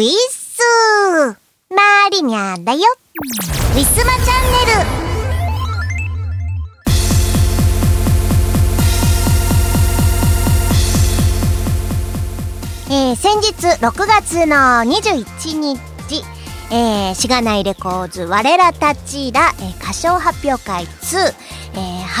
[0.00, 1.36] ウィッスー
[1.76, 2.80] マリニャだよ。
[2.80, 4.72] ウィスマチャンネ
[12.88, 12.92] ル。
[12.92, 13.52] えー、先日
[13.84, 14.56] 6月の
[14.90, 16.24] 21日、
[16.72, 21.34] えー、しがないレコーズ我らたちら、えー、歌唱発表会2、えー、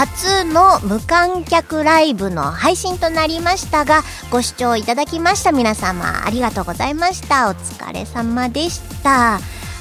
[0.00, 4.00] 初の無観客ライブの配信となりましたが
[4.30, 7.50] ご視聴いただきました皆様ありがとうございました。
[7.50, 9.40] お疲れ様でした。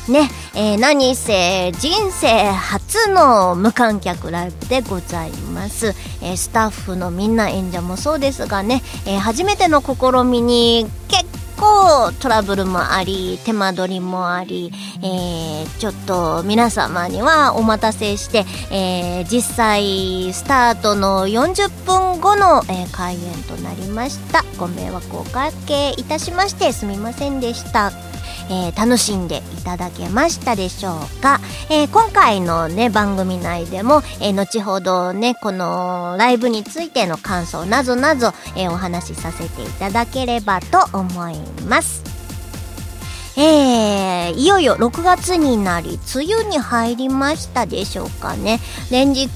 [0.10, 14.72] ね、えー、何せ人生初の無観客ライブでございます、えー、スタッフのみんな演者もそうですがね、えー、初めての試みに結構トラブルもあり手間取りもあり、
[15.04, 24.44] えー、ちょっと皆様にはお待たせして、えー、実際スタートの40分後の、えー、開演となりました。
[24.58, 28.09] ご迷惑をおかけいたしましてすみませんでした。
[28.50, 42.19] えー、楽しんでいただけましたでしょうか、えー、今回のね番組内でも、えー、後ほどねこのライブについての感想なぞなぞ、えお話しさせていただければと思います。
[43.42, 48.60] えー、いよいよ6月になり梅雨に入りましたでしょうかね。
[48.92, 49.30] 連日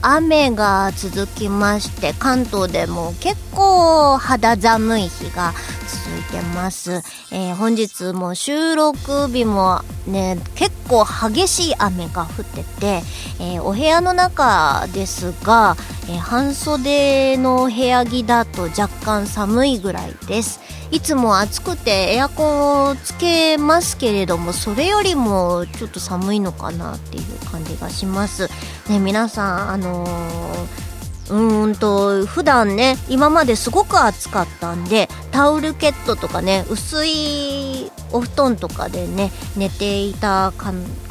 [0.00, 5.52] 雨が続きまして関東でも結構肌寒い日が
[5.88, 13.02] 続いてます、えー、本日も収録日もね結構激しい雨が降ってて、
[13.40, 20.60] えー、お部屋の中ですが、えー、半袖の部屋着だと若干寒いぐらいです。
[20.90, 28.50] いつも暑くてエアコンをつけますけれどもそれよりもちょっと寒いのかなっていう感じがします。
[28.88, 30.88] ね皆さんあのー
[31.30, 40.52] うんと普段ね今まですごく暑かったんでタオルケットとかね薄いお布団とかでね寝ていた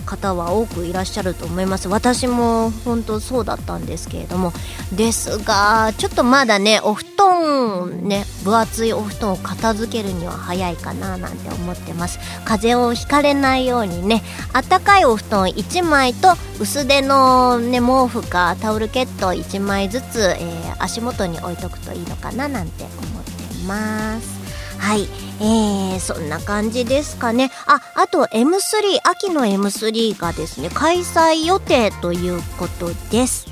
[0.07, 1.87] 方は多くいらっしゃると思います。
[1.87, 4.53] 私も本当そうだったんですけれども。
[4.91, 12.17] ですがちょっとまだねお布団ね分厚いお布団を片付けるには早いかななんて思ってます。
[12.45, 14.23] 風邪をひかれないようにね
[14.53, 23.31] あったかいお布団1枚と薄手のね毛布かタオルケット1枚ずつ、えー、足元に置いとくといいのかななんて思って
[23.67, 24.36] ます。
[24.77, 25.07] はい、
[25.39, 27.51] えー、そんな感じですかね。
[27.65, 33.47] あ、あと M3、秋の M3 がですね、開催予定ということです。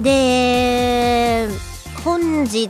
[0.00, 1.48] で、
[2.04, 2.68] 本日、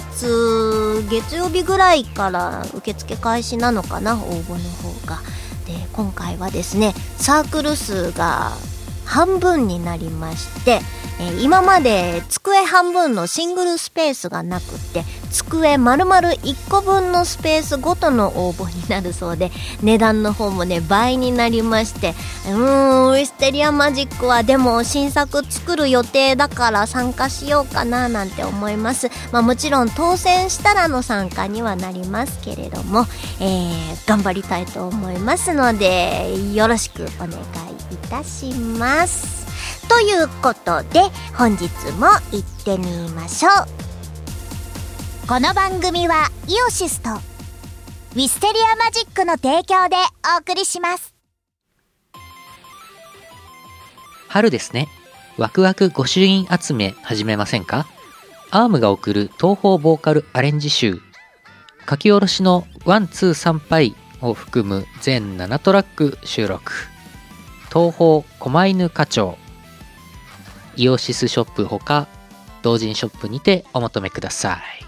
[1.10, 5.20] 月曜日ぐらいから受付開始なのかな、応募の方が。
[5.66, 8.52] で、今回はですね、サークル数が
[9.08, 10.80] 半分になりまして、
[11.18, 19.50] え、今まで机半分のシングルスペースがなくって机丸々1個分のスペースごとの応募になるそうで
[19.82, 22.14] 値段の方もね倍になりまして
[22.46, 29.08] うーんウィステリアマジックはでも新作作る予定だから参加しようかななんて思います。
[29.32, 33.06] まあもちろん当選したらの参加にはなりますけれども、
[33.40, 38.46] えー、頑張りたいと思いますのでよろしくお願いいたし
[38.78, 39.46] ます。
[39.88, 41.00] ということで
[41.36, 41.66] 本日
[41.98, 43.52] も行ってみましょう。
[45.26, 49.96] この番組はイオシスとウィステリアマジックの提供で
[50.36, 51.14] お送りします。
[54.28, 54.88] 春ですね。
[55.36, 57.86] ワクワク御朱印集め始めませんか？
[58.50, 61.00] アームが送る東方ボーカルアレンジ集。
[61.88, 66.72] 書き下ろしのワンツー参拝を含む全7トラック収録。
[67.72, 69.36] 東方狛犬課長。
[70.76, 72.06] イオシスショップほか
[72.62, 74.87] 同人ショップにてお求めください。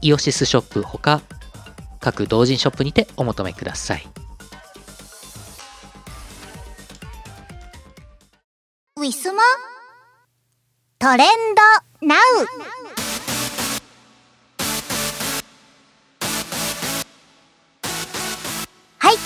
[0.00, 1.22] イオシスショップほか
[2.00, 4.06] 各同人ショップにてお求めください。
[8.98, 9.42] ウィスマ
[10.98, 11.28] トレン
[12.00, 13.05] ドナウ。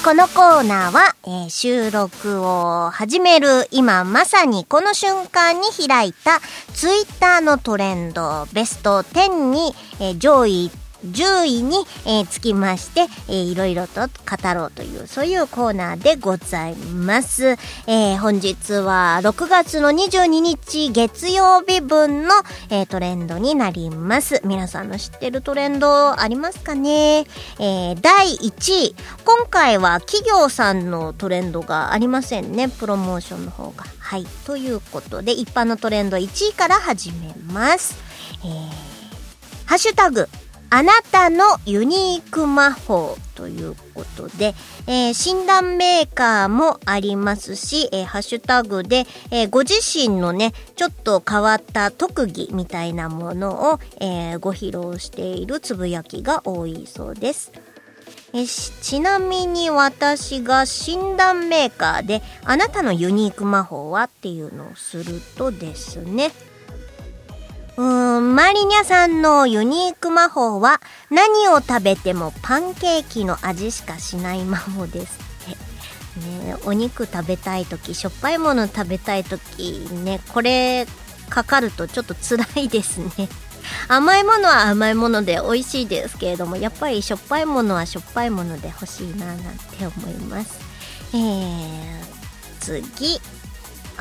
[0.03, 6.41] このコーナーは、えー収録を始める今まさにこの瞬間に開いた
[6.73, 10.71] ツイッターのトレンドベスト10に、えー上位
[11.05, 17.57] 10位に、えーつきまして、えーいろいろと語ろうというそういうコーナーでございます、
[17.87, 22.35] えー本日は6月の22日月曜日分の、
[22.71, 24.41] えートレンドになります。
[24.45, 27.25] 皆さんの知ってるトレンドありますかね、
[27.59, 28.97] えー第1位。
[29.25, 32.69] 今回は企業さんのトレンドがありませんね。
[32.69, 33.85] プロモーションの方が。
[33.99, 34.27] はい。
[34.45, 37.97] ということで一般のトレンド1位から始めます。
[38.45, 38.91] えー
[39.67, 40.29] ハッシュタグ
[40.73, 44.55] あなたのユニーク魔法ということで、
[44.87, 57.51] えー診断メーカーもありますし、えーハッシュタグで、えーご自身のね、ちょっと変わった特技みたいなものを、えご披露しているつぶやきが多いそうです。
[58.33, 66.31] えちなみに私が診断メーカーであなたのユニーク魔法はっていうのをするとですね
[67.81, 76.21] うーんマリニャさんのユニーク魔法は何を食べてもパンケーキの味しかしない魔法ですって。
[76.21, 80.87] ねお肉食べたい時しょっぱいもの食べたい時ねこれ
[81.31, 83.31] かかるとちょっと辛いですね。
[83.89, 90.59] 甘いものは甘いもので美味しいですけれどもやっぱりしょっぱいものはしょっぱいもので欲しいななんて思います。
[91.15, 92.03] えー、
[92.61, 93.19] 次。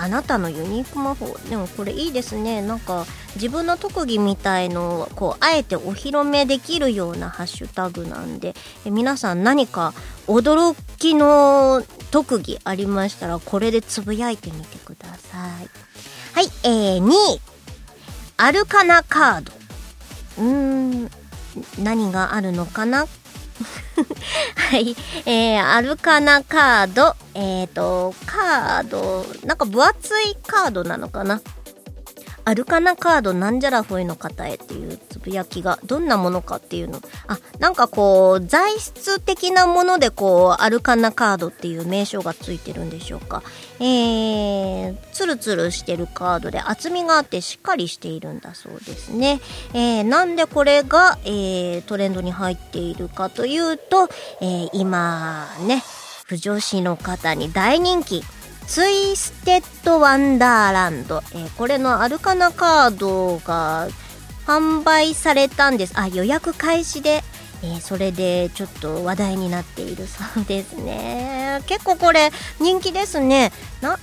[0.01, 1.37] あなたのユニーク魔法。
[1.49, 2.61] でもこれいいですね。
[2.61, 3.05] なんか
[3.35, 8.55] 自分の特技みたいのをこうあえてお披露目できるようなハッシュタグなんで。
[8.85, 9.93] え皆さん何か
[10.27, 15.69] 驚きの特技ありましたらこれでつぶやいてみてください。
[16.33, 17.41] はいえー、2位
[18.37, 19.51] アルカナカード。
[20.37, 21.11] うーん
[21.83, 23.05] 何があるのかな？
[24.55, 24.95] はい。
[25.25, 27.15] えー、アルカナカード。
[27.33, 31.41] えっ、と、カード、なんか分厚いカードなのかな？
[32.45, 37.01] アルカナカードなんじゃらほいの方へっていうつぶやきがどんなものかっていうの。
[37.27, 43.43] あなんかこう材質的なものでこうアルカナカードっていう名称がついてるんでしょうか。
[43.79, 49.39] えー、ツルツルしてるカードで厚みがあってしっかりしているんだそうですね、
[49.73, 54.09] えー、なんでこれが、えー、トレンドに入っているかというと、
[54.41, 55.81] えー、今ね
[56.25, 58.23] 不女子の方に大人気。
[58.69, 63.87] ツイステッドワンダーランド、えーこれのアルカナカードが
[64.45, 65.93] 販売されたんです。
[65.99, 67.23] あ予約開始で、
[67.63, 71.61] えーそれでちょっと話題になっているそうですね。
[71.65, 72.29] 結構これ
[72.59, 73.51] 人気ですね。
[73.81, 73.97] な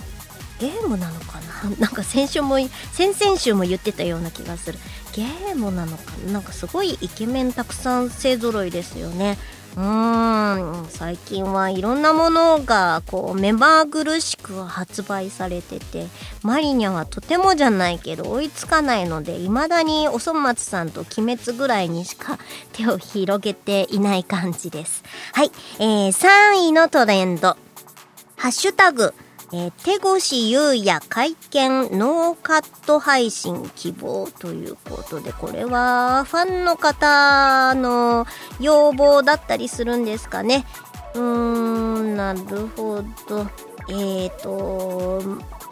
[0.58, 1.70] ゲームなのかな？
[1.78, 2.56] なんか先週も
[2.92, 4.78] 先々週も言ってたような気がする。
[5.12, 6.32] ゲームなのかな？
[6.32, 9.38] なんかすごいイケメンたくさん勢ぞろいですよね。
[9.76, 10.86] うん。
[10.88, 16.06] 最近はいろんなものがこう目まぐるしく発売されてて
[16.42, 22.38] マリニャはとてもじゃないけど追いつかないのでいまだにおそ松さんと鬼滅ぐらいにしか
[22.72, 25.04] 手を広げていない感じです。
[25.32, 27.56] はい、えー、3位のトレンド。
[28.36, 29.14] ハッシュタグ、
[29.52, 38.26] えー手越優也会見ノーカット配信希望ということで、これはファンの方の
[38.60, 40.64] 要望だったりするんですかね。
[41.14, 42.40] うーん、なる
[42.76, 43.46] ほど。
[43.88, 45.22] えーと、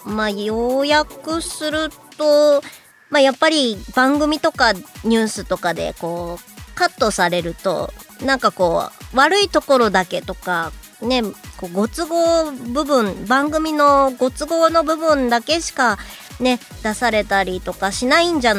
[0.05, 2.63] まあ、要約すると、
[3.11, 7.93] まあ、やっぱり番組とかニュースとかでこう、カットされると、
[8.25, 10.73] なんかこう、悪いところだけとか、
[11.03, 11.23] ね、
[11.73, 15.99] ご都合部分、番組のご都合の部分だけしか
[16.41, 18.55] ね、出されたりとかしないんじゃ、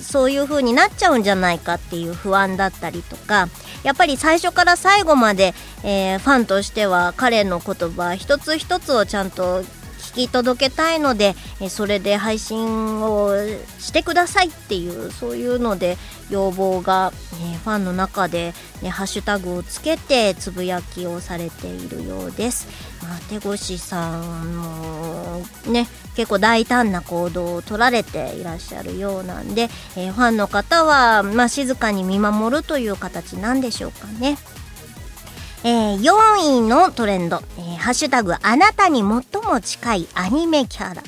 [0.00, 3.48] そういう風になっちゃうんじゃないかっていう不安だったりとか、
[3.82, 9.62] やっぱり最初から最後まで、えーファンとしては彼の言葉一つ一つをちゃんと
[10.10, 13.30] 聞き届けたいので、えそれで配信を
[13.78, 15.96] してくださいっていうそういうので
[16.30, 18.52] 要望が、ね、ファンの中で、
[18.82, 22.66] ね、ハッシュタグをつけてつぶやきをされているようです。
[23.02, 34.36] まあ、手越さんもね結構大胆な行動を取られていらっしゃるようなんで、えー、ファンの方は、まあ、静かに見守るという形なんでしょうかね。
[35.62, 41.02] えー、4位のトレンド、えー、ハッシュタグあなたに最も近いアニメキャラ。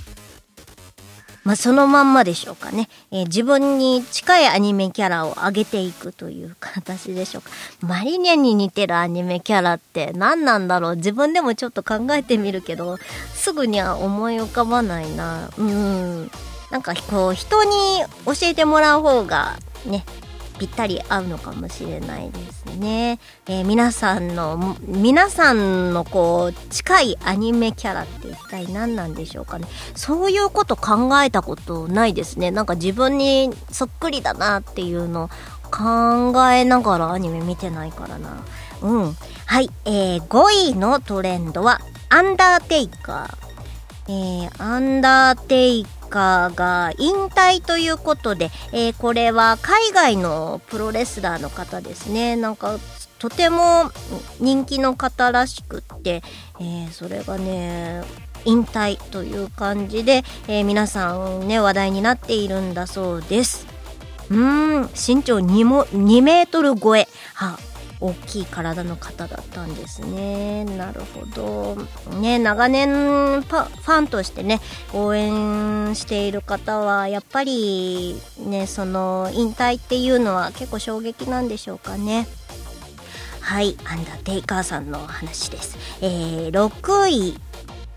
[1.44, 7.50] まあ、そのまんまでしょうかね、えー、自分に近いアニメキャラを上げていくという形でしょうか。
[7.80, 12.98] マリニャに似てるアニメキャラって何なんだろう自分でもちょっと考えてみるけど、
[13.34, 15.50] すぐには思い浮かばないな。
[15.58, 16.30] うん。
[16.70, 17.70] なんかこう、人に
[18.26, 20.04] 教えてもらう方がね、
[20.58, 23.18] ぴったり合うのかもしれないですね。
[23.46, 29.66] えー、皆さんの、皆さんのこう、近いアニメキャラって一体何なんでしょうかね。
[29.94, 32.50] そういうこと考えたことないですね。
[32.50, 35.30] なんか自分にそっくりだなっていうの
[35.70, 38.44] 考えながらアニメ見てないからな。
[38.82, 39.16] うん。
[39.46, 39.70] はい。
[39.86, 41.80] えー、5位のトレンドは、
[42.10, 44.44] アンダーテイカー。
[44.44, 52.36] えー、アンダーテイカーカーが引退ということで、えー、これは海外のプロレスラーの方ですね。
[52.36, 52.78] なんか、
[53.18, 53.90] とても
[54.38, 56.22] 人気の方らしくって、
[56.60, 58.02] えー、それがね、
[58.44, 63.66] 引退という感じで、えー、皆さんね、話題になっているんだそうです。
[64.30, 67.08] うーん、身長 2, も2メートル超え。
[67.34, 67.71] はあ
[68.02, 70.64] 大きい体の方だったんですね。
[70.64, 71.76] なるほど。
[72.16, 72.88] ね、長年
[73.42, 74.60] ファンとしてね、
[74.92, 82.26] 応援している方は、やっぱりね、その引退っていうのは結構衝撃なんでしょうかね。
[83.40, 85.78] はい、アンダーテイカーさんの話です。
[86.00, 87.40] えー、6位。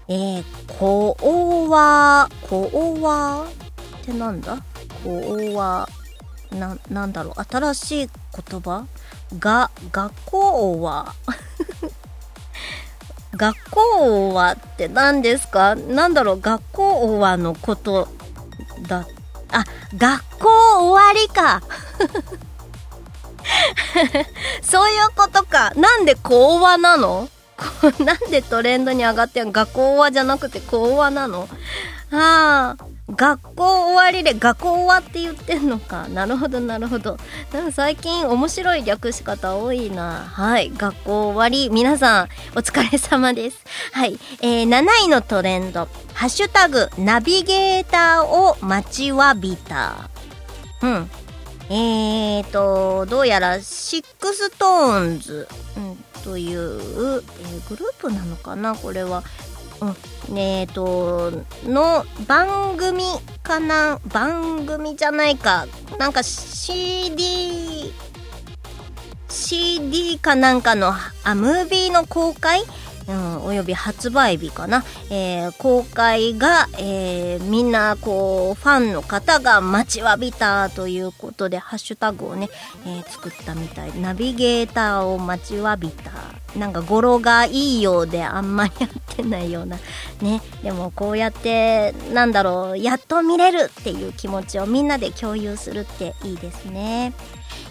[0.07, 0.43] えー、
[0.77, 4.61] コオワ、コオワってなんだ？
[5.03, 5.89] コオワ、
[6.51, 8.09] な、なんだろう、新しい
[8.51, 8.85] 言葉？
[9.39, 11.13] が、学校は
[13.35, 15.75] 学校はって何ですか？
[15.75, 16.41] なんだろう？
[16.41, 18.07] 学校はのこと
[18.87, 19.05] だ。
[19.51, 19.63] あ、
[19.97, 21.61] 学校終わりか。
[24.63, 25.71] そういうことか。
[25.75, 27.29] なんで講話なの？
[28.03, 31.47] なんでトレンドに上がってん学校話じゃなくて講話なの？
[32.11, 32.85] ああ。
[33.07, 36.07] 学校終わりで学校終わって言ってんのか。
[36.07, 37.17] なるほど、なるほど。
[37.53, 40.25] なんか最近面白い略し方多いな。
[40.27, 40.71] はい。
[40.75, 41.69] 学校終わり。
[41.69, 43.63] 皆さん、お疲れ様です。
[43.91, 44.17] はい。
[44.41, 45.87] えー、7位のトレンド。
[46.13, 50.09] ハッシュタグ、ナビゲーターを待ちわびた。
[50.81, 51.09] うん。
[51.69, 59.23] えーと、どうやら、 SixTONES、うん、という、えー、グループなのかなこれは。
[59.81, 61.31] うん、えっ、ー、と
[61.69, 63.03] の番組
[63.43, 63.99] かな？
[64.05, 65.67] 番組じゃないか。
[65.99, 67.93] なんか CD
[69.27, 72.61] CD かなんかのあムービーの公開
[73.07, 82.49] うん、および発売日かな、えー、公開が、えー、みんなこうファンの方が待ちわびたということでハッシュタグをね、
[82.85, 83.99] えー、作ったみたい。
[83.99, 86.11] ナビゲーターを待ちわびた。
[86.57, 89.77] なんか語呂がいいようであんまりやってないような。
[90.21, 90.41] ね。
[90.63, 97.13] でもこうやってなんだろうやっと見れるっていう気持ちをみんなで共有するっていいですね、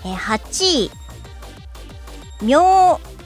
[0.04, 0.90] えー、8位。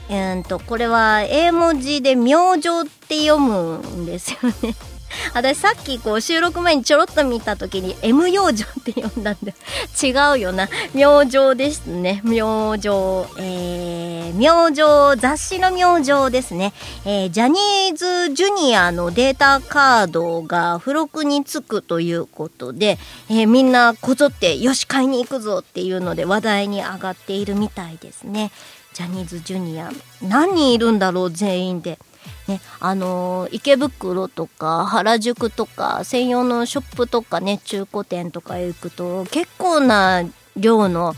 [0.09, 4.75] えー、と、これは英文字で明星って読むんですよね。
[5.33, 9.53] 私さっきこう収録前にちょろっと見た時に M 養生って読んだんで
[10.01, 10.69] 違うよな。
[10.93, 12.21] 明星ですね。
[12.23, 12.87] 明星。
[13.37, 16.73] えー、明星、雑誌の明星ですね。
[17.05, 22.97] えー、ジャニーズジュニアのデータカードが付録につくということで、
[23.29, 28.51] えー、みんなこぞってよし買いに行くぞっていうので話題に上がっているみたいですね。
[28.99, 29.89] ジャニーズジュニア
[30.21, 31.97] 何人いるんだろう全員で。
[32.49, 40.23] ね、あのー、池袋とか原宿とか専用のショップとかね中古店とか行くと結構な
[40.57, 41.13] 量の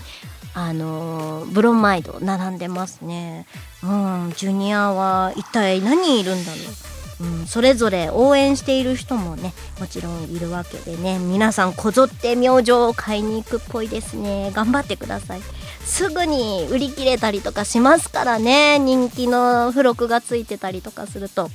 [0.54, 3.48] あのー、ブロマイド並んでますね。
[3.82, 6.92] うん、ジュニアは一体何人いるんだろう。
[7.22, 15.42] うん、それぞれ応援している人もねもちろんいるわけでね皆さんこぞって明星を買いに行くっぽいですね頑張ってください
[15.86, 18.80] すぐに売り切れたりとかしますからね。
[18.80, 21.50] 人気の付録がついてたりとかすると。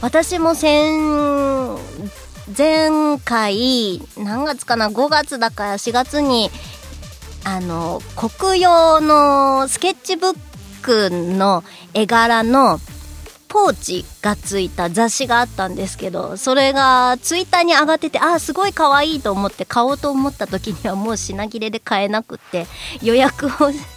[0.00, 1.78] 私も先
[2.56, 6.50] 前回何月かな？5月だから4月に
[7.44, 10.36] あの黒用のスケッチブッ
[10.82, 11.62] クの
[11.94, 12.80] 絵柄の
[13.50, 22.66] ポーチがついた雑誌があったんですけどそれがツイッターに上がっててああすごい可愛いと思って買おうと思った時にはもう品切れで買えなくって
[23.02, 23.50] 予約を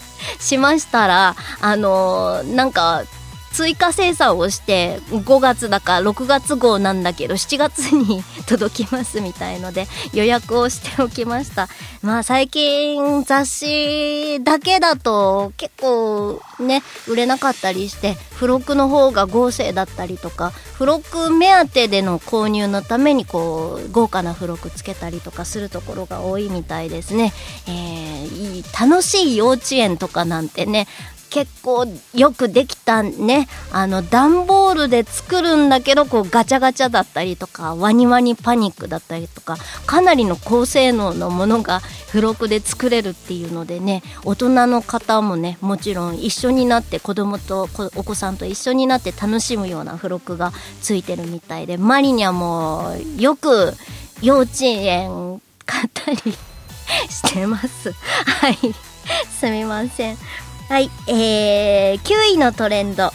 [0.42, 3.04] しましたらあのー、なんか
[3.54, 11.70] 追加生産をして5月だか6月号なんだけど7月に届きますみたいので予約をしておきました。
[12.02, 27.32] まあ最近雑誌だけだと結構ね売れなかったりして付録の方が合成だったりとか付録目当てでの購入のためにこう豪華な付録つけたりとかするところが多いみたいですね、
[27.68, 30.88] えー、楽しい幼稚園とかなんてね
[31.34, 47.64] 結構よくできたねあの段ボールで作るんだけどこうガチャガチャだったりとかワニワニパニックだったりとかかなりの高性能のものが付録で作れるっていうのでね大人の方もねもちろん一緒になって子供と
[47.96, 50.52] お子さんと一緒になって楽しむような付録が
[50.84, 53.74] ついてるみたいでマリニャもよく
[54.22, 56.18] 幼稚園買ったり
[57.10, 57.92] してます。
[57.92, 58.58] はい
[59.40, 60.18] すみません。
[60.70, 63.12] はい、えー、9位のトレンド。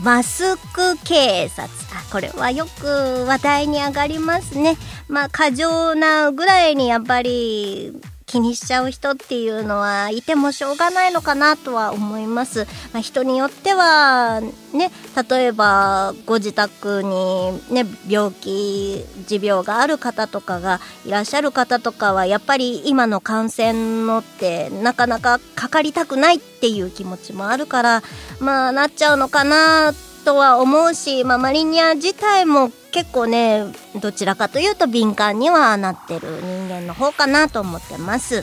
[0.00, 1.68] マスク警察。
[1.92, 4.76] あ、これはよく話題に上がりますね。
[5.08, 7.92] まあ、過剰なぐらいにやっぱり
[8.28, 12.66] 気にしちゃう人っていうのはいてもしょうがないのかなとは思います。
[12.92, 14.40] まあ、人によっては、
[14.72, 14.92] ね、
[15.28, 28.02] 例えばご自宅に、ね、病気、持病がある方とかがいらっしゃる方とかは、やっぱり今の感染のってなかなかかかりたくないっていう気持ちもあるから、
[28.40, 29.94] まあなっちゃうのかな
[30.24, 33.64] とは思うし、まあ、マリニア自体も結構ね
[34.00, 38.42] どちらかというと敏感にはなってる人間の方かなと思ってます。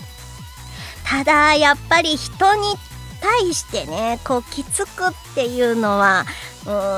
[1.04, 2.62] ただやっぱり人に
[3.20, 6.26] 対してねこうきつくっていうのは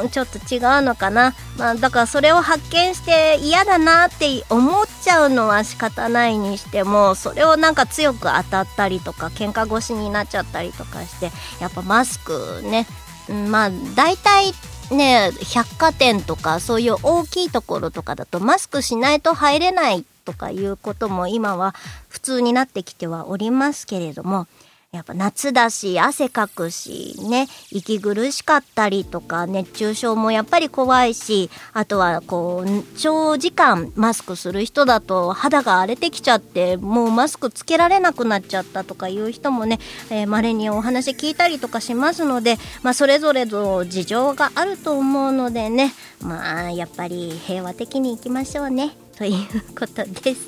[0.03, 12.85] うんちょっと違うのかな、まあ、だからそれを発見して嫌だなって思っちゃうのは仕方ないにしてもそれをなんか強く当たったりとか喧嘩越しになっちゃったりとかしてやっぱマスクね
[13.29, 14.53] うんまあ大体
[14.91, 21.73] ね百貨店とかそういう大きいところとかだとマスクしないと入れないとかいうことも今は
[22.09, 24.47] 普通になってきてはおりますけれども
[24.93, 39.77] やっぱ夏だし汗かくしね息苦しかったりとか熱中症もやっぱり怖いしあとはこう長時間マスクする人だと肌が荒れてきちゃってもうマスクつけられなくなっちゃったとかいう人もね
[40.25, 50.47] まれ、えー、にお話聞いたりとかしますので、まあ、それぞれの事情があると思うのでねまあやっぱり平和的にいきましょうねということです。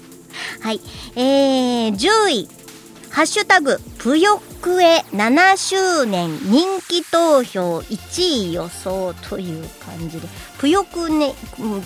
[0.61, 0.79] はい、
[1.15, 2.68] えー、10位
[3.11, 11.33] ハッシュタグ、ぷよくえ7周年人気投票1位予想という感じで、ぷよくね、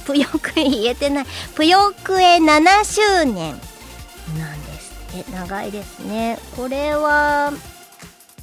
[0.05, 3.59] ぷよくえ言えてない、ぷよくえ7周年
[4.37, 5.31] なんですって。
[5.31, 6.39] 長いですね。
[6.55, 7.53] これは、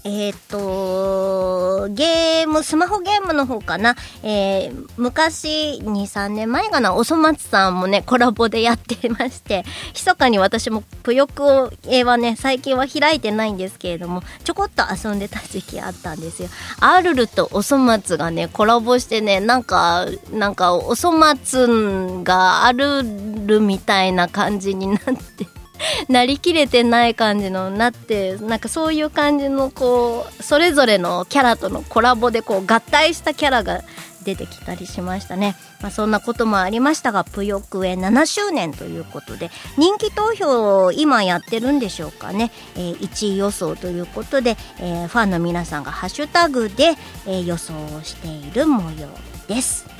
[0.02, 3.96] えっ、と、ゲーム、スマホゲームの方かな。
[4.22, 16.48] えー、昔、2、3年前かな、おそ松さんもね、コラボでやってまして、密かに私もぷよくを、絵はね、最近は開いてないんですけれども、ちょこっと遊んでた時期あったんですよ。
[16.80, 23.02] アールルとおそ松がね、コラボしてね、なんか、なんか、おそ松がある
[23.46, 25.46] るみたいな感じになって、
[26.08, 33.82] なりきれてない感じのなってなんかそういう感じのこうそれぞれのキャラとのコラボでこう合体したキャラが
[34.24, 49.08] 出てきたりしましたね、まあ、そんなこともありましたがぷよくえ7周年ということで人気投票を今やってるんでしょうかね、えー、1位予想ということで、えー、ファンの皆さんがハッシュタグで、えー、予想をしている模様
[49.48, 49.99] です。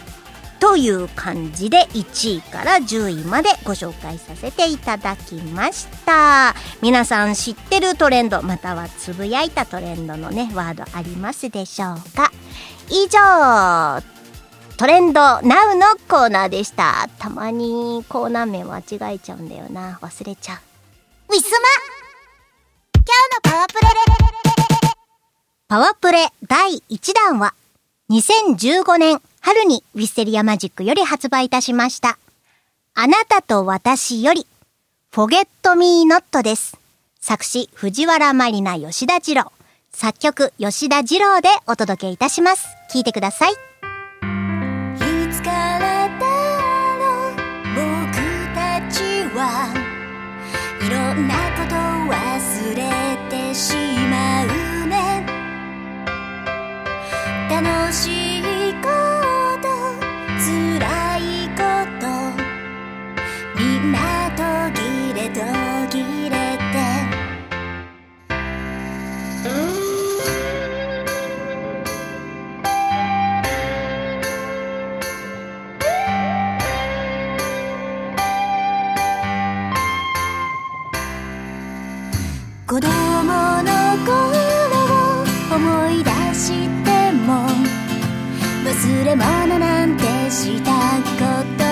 [0.60, 6.54] という感じで1位から10位までご紹介させていただきました。
[6.82, 12.30] 皆さん知ってるトレンドまたはつぶやいたトレンドのねワードありますでしょうか？
[12.88, 14.00] 以上
[14.76, 17.08] トレンド NOW のコーナーでした。
[17.18, 19.98] たまにコーナー名間違えちゃうんだよな。
[20.02, 20.58] 忘れちゃう。
[21.34, 21.58] ウィスマ
[22.94, 23.08] 今日
[23.46, 23.88] のパワープレ。
[25.68, 26.28] パワープレ。
[26.46, 27.54] 第1弾は
[28.10, 32.18] 2015年春にウィステリアマジックより発売いたしました。
[32.94, 34.46] あなたと私より、
[35.12, 36.78] Forget Me Not です。
[37.20, 39.52] 作詞、藤原まりな吉田二郎。
[39.92, 42.66] 作曲、吉田二郎でお届けいたします。
[42.92, 43.52] 聴いてください。
[43.52, 43.54] い
[45.32, 46.26] つからだ
[46.96, 47.34] ろう、
[47.74, 48.12] 僕
[48.54, 49.02] たち
[49.34, 49.72] は
[50.80, 52.16] いろんなこと忘
[52.76, 52.78] れ
[53.28, 53.74] てし
[54.08, 54.46] まう
[54.86, 55.24] ね。
[57.50, 58.42] 楽しい
[58.82, 59.09] こと
[82.80, 82.86] 供
[83.62, 83.70] の
[84.04, 84.14] 頃
[85.22, 87.46] を思い出しても
[88.64, 90.70] 忘れ物なんてした
[91.18, 91.69] こと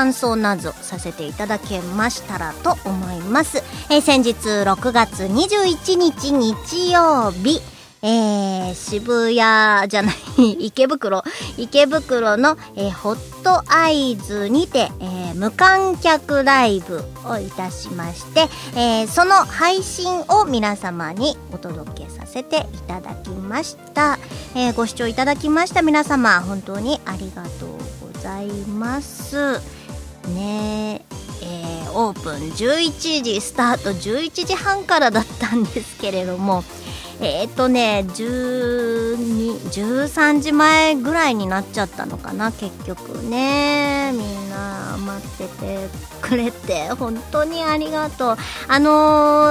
[0.00, 3.58] 感想などさせていただけましたらと思います、
[3.90, 7.60] えー先日6月21日日曜日
[8.02, 11.22] えー、渋谷じゃない池袋
[11.58, 24.18] 池袋の、えーホットアイズにて、えー無観客ライブをいたしまして、えーその配信を皆様にお届けさせていただきました、
[24.54, 29.79] えーご視聴いただきました皆様本当にありがとうございます。
[30.34, 31.04] ね
[31.42, 36.64] えーオープン11時スタート11時半からだったんですけれども
[37.20, 44.12] えっ、とね12 13時前ぐらいになっちゃったのかな結局ね。
[44.12, 45.88] みんな待ってて
[46.22, 48.36] くれて本当にありがとう。
[48.68, 48.92] あの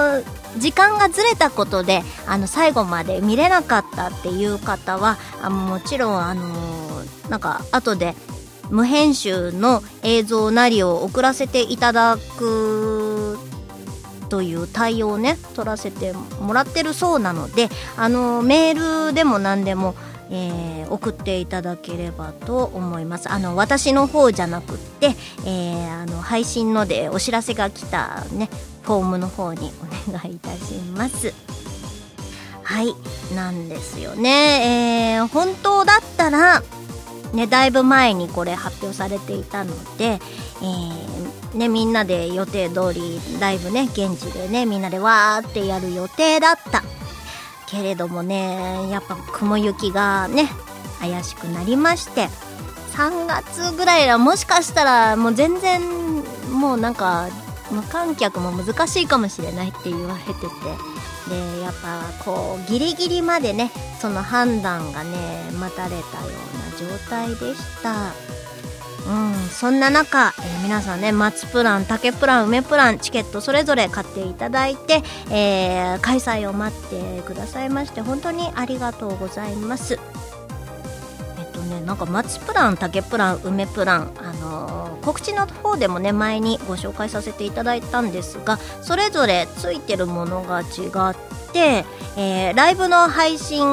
[0.02, 0.24] ー
[0.58, 8.16] 時間がずれたことであの最後まで見れなかったっていう方はあもちろんあのーなんか後で
[8.70, 13.38] 無編集の映像なりを送らせていただく
[14.30, 19.96] という対応をね取らせてもらってるそうなのであのメールでも何でも、
[20.30, 23.32] えー送っていただければと思います。
[23.32, 28.50] あの私の方じゃなくって、えーあの配信のでお知らせが来たね
[28.82, 29.72] フォームの方に
[30.10, 31.32] お願いいたします。
[32.64, 32.96] はい
[33.36, 35.16] なんですよね。
[35.18, 36.64] えー本当だったら
[37.34, 46.84] ね、だいぶ前にこれ発表されていたので、えーね、みんなで予定通りライブね現地でねみんなでわーってやる予定だった。
[47.70, 50.50] けれどもねやっぱ雲行きがね
[51.00, 52.28] 怪しくなりまして
[52.94, 55.82] 3月ぐらいはもしかしたらもう全然
[56.52, 57.30] もうなんか
[57.72, 60.50] 無観客も難しいかもしれないって言われてて。
[61.30, 65.18] でやっぱこうギリギリまでねその判断がね
[65.60, 68.14] 待たれたような状態でした。
[69.08, 79.98] うんそんな中、えー皆さんね松プラン竹プラン梅プランチケットそれぞれ買っていただいて、えー開催を待ってくださいまして本当にありがとうございます。
[81.70, 91.16] ねなんか松プラン竹プラン梅プランあのー告知の方でもね前にご紹介させていただいたんですがそれぞれついてるものが違っ
[91.54, 91.86] て、
[92.18, 93.66] えーライブの配信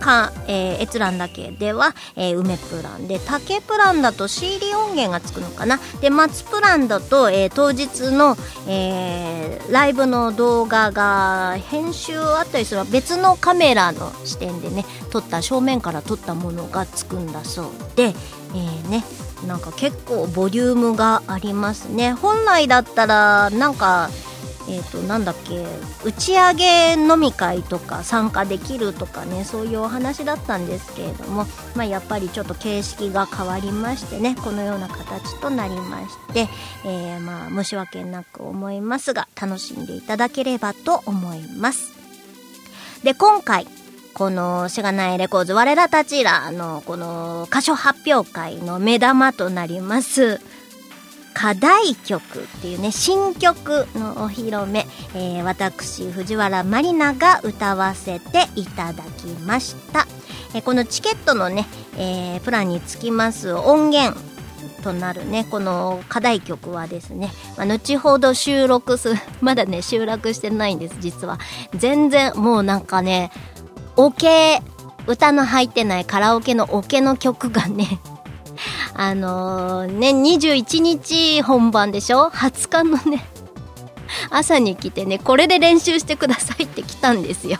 [0.00, 5.78] か、えー閲覧だけでは、えー梅プランで竹プランだと CD 音源がつくのかな。
[6.00, 8.36] で松プランだと、えー当日の、
[8.66, 19.04] えーライブの動画が編集あったりする別のカメラの視点でね撮った正面から撮ったものがつくんだそうで、えーね
[19.46, 22.12] なんか結構ボリュームがありますね。
[22.12, 24.10] 本来だったらなんか
[24.70, 25.64] えー、となんだっけ
[26.04, 36.48] 打ち上げ飲み会とか参加できるとかねそういうお話だったんですけれども、まあ、やっぱりちょっと形式が変わりましてねこのような形となりまして、
[36.84, 41.92] えーまあ申し訳なく思いますが楽しんでいただければと思います。
[43.02, 43.66] で今回
[44.12, 50.40] このしがないレコーズ我らたちらのこの歌唱発表会の目玉となります
[51.40, 60.06] 課題曲っていうね新曲のお披露目、えー私藤原まりなが歌わせていただきました、
[60.54, 61.64] えーこのチケットのね、
[61.96, 64.20] えープランにつきます音源
[64.82, 71.38] となるねこの課題曲はですね、まあ、後ほど収録する まだね収録してないんです実は。
[71.74, 73.30] 全然もうなんかね
[73.96, 74.60] オケ
[75.06, 77.98] 歌の入ってないカラオケのオケの曲がね
[78.94, 83.24] あのーね21日本番でしょ？20日のね
[84.30, 87.58] 朝に来てねこれで練習してくださいって来たんですよ。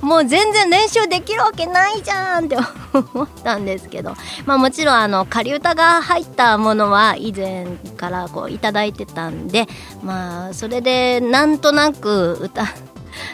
[0.00, 2.56] もう全然練習できるわけないじゃんって
[2.92, 4.14] 思ったんですけど。
[4.46, 9.66] まあもちろんあの仮歌が入ったものは以前からこういただいてたんで
[10.02, 12.66] まあそれでなんとなく歌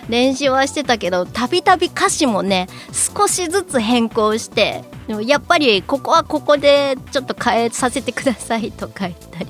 [0.09, 9.47] 練習はしてたけどたびたび歌詞もね少しずつ変更してでもやっぱりここはここでちょっと変えさせてくださいとか言ったり。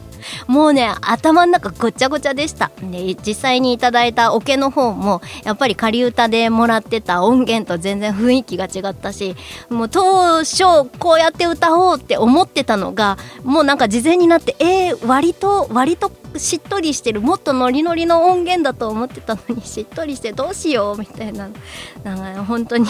[0.47, 2.71] もうね頭の中ごちゃごちゃでした。
[2.81, 9.37] で実際にいただいたオケの方もやっぱり仮歌でもらってた音源と全然雰囲気が違ったし
[9.69, 10.65] もう当初
[10.99, 17.21] こうやって歌おうって思ってたのがもうなんか事前になってえー、割と割としっとりしてる。
[17.21, 21.49] もっとノリノリの音源だと思ってたのにしっとりしてどうしようみたいな
[22.05, 22.87] なんか本当に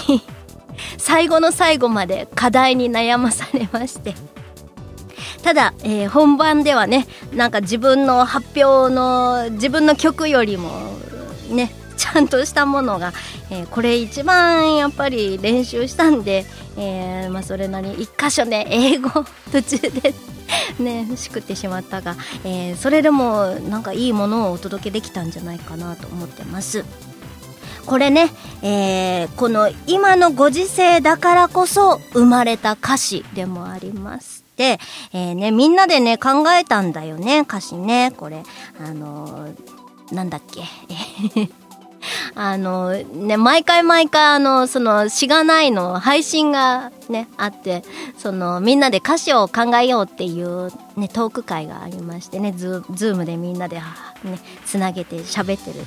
[0.99, 4.15] 最後の最後まで課題に悩まされまして
[5.43, 10.71] ただ、えー本番ではねなんか自分の発表の自分の曲よりも
[11.51, 13.13] ねちゃんとしたものが、
[13.51, 16.45] えーこれ一番やっぱり練習したんで、
[16.77, 19.11] えーまあ、それなりに一箇所ね英語
[19.53, 20.15] 途中で
[20.79, 26.85] ねしくってしまったが、えそれでもなんかいいものをお届けできたんじゃないかなと思ってます。
[27.91, 28.31] これね、
[28.63, 34.45] えーこの今のご時世だからこそ生まれた歌詞でもあります。
[34.57, 34.79] で、
[35.13, 38.13] えーね、みんなでね、考えたんだよね、歌詞ね。
[38.17, 38.45] これ、
[38.79, 40.63] あのーなんだっけ。
[42.37, 47.83] あのね、毎回毎回あの、その、しがないの配信がね、あって、
[48.17, 53.79] その、みんなで歌詞を考えようっていうね、トーク会がありましてね、ズーズームでみんなで、
[54.23, 55.85] ね、つなげて喋ってる。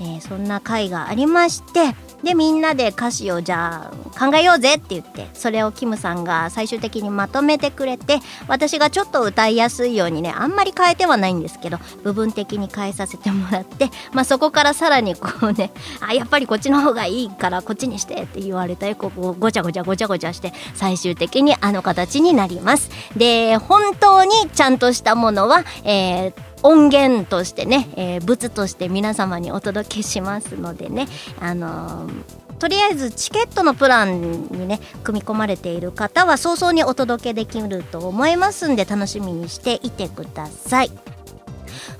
[0.00, 22.90] えーそんな会がありましてでみんなで歌詞をじゃあ考えようぜって言ってそれをキムさんが最終的にまとめてくれて私がちょっと歌いやすいようにねあんまり変えてはないんですけど部分的に変えさせてもらって、 まあ、そこからさらにこうねあやっぱりこっちの方がいいからこっちにしてって言われたりこうごちゃごちゃごちゃごちゃして最終的にあの形になります。
[23.16, 31.06] で本当にちゃんとしたものは、えー音源としてね、えー物として皆様にお届けしますのでね、
[31.40, 40.90] あのーとりあえずチケットのプランにね組み込まれている方は早々にお届けできると思いますんで楽しみにしていてください。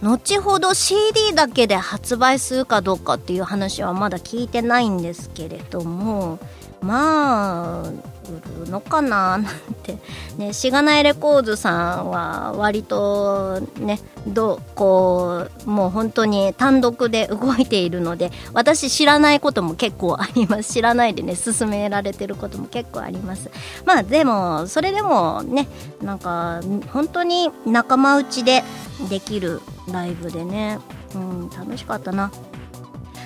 [0.01, 6.39] 後ほど CD だけで発売するかどうかっていう話はまだ聞いてないんですけれども
[6.81, 9.45] まあるのかななん
[9.83, 9.99] て
[10.39, 23.51] ねしがないレコーズさんは割とねどうこうもう本当に単独で動いているので私知らないことも結構あります知らないでね進められてることも結構あります
[23.85, 25.69] まあでもそれでもね
[26.03, 26.61] なんか
[26.93, 28.63] 本当に仲間内で
[29.09, 29.61] できる
[29.91, 30.79] ライブでね
[31.15, 32.33] うん楽しかったな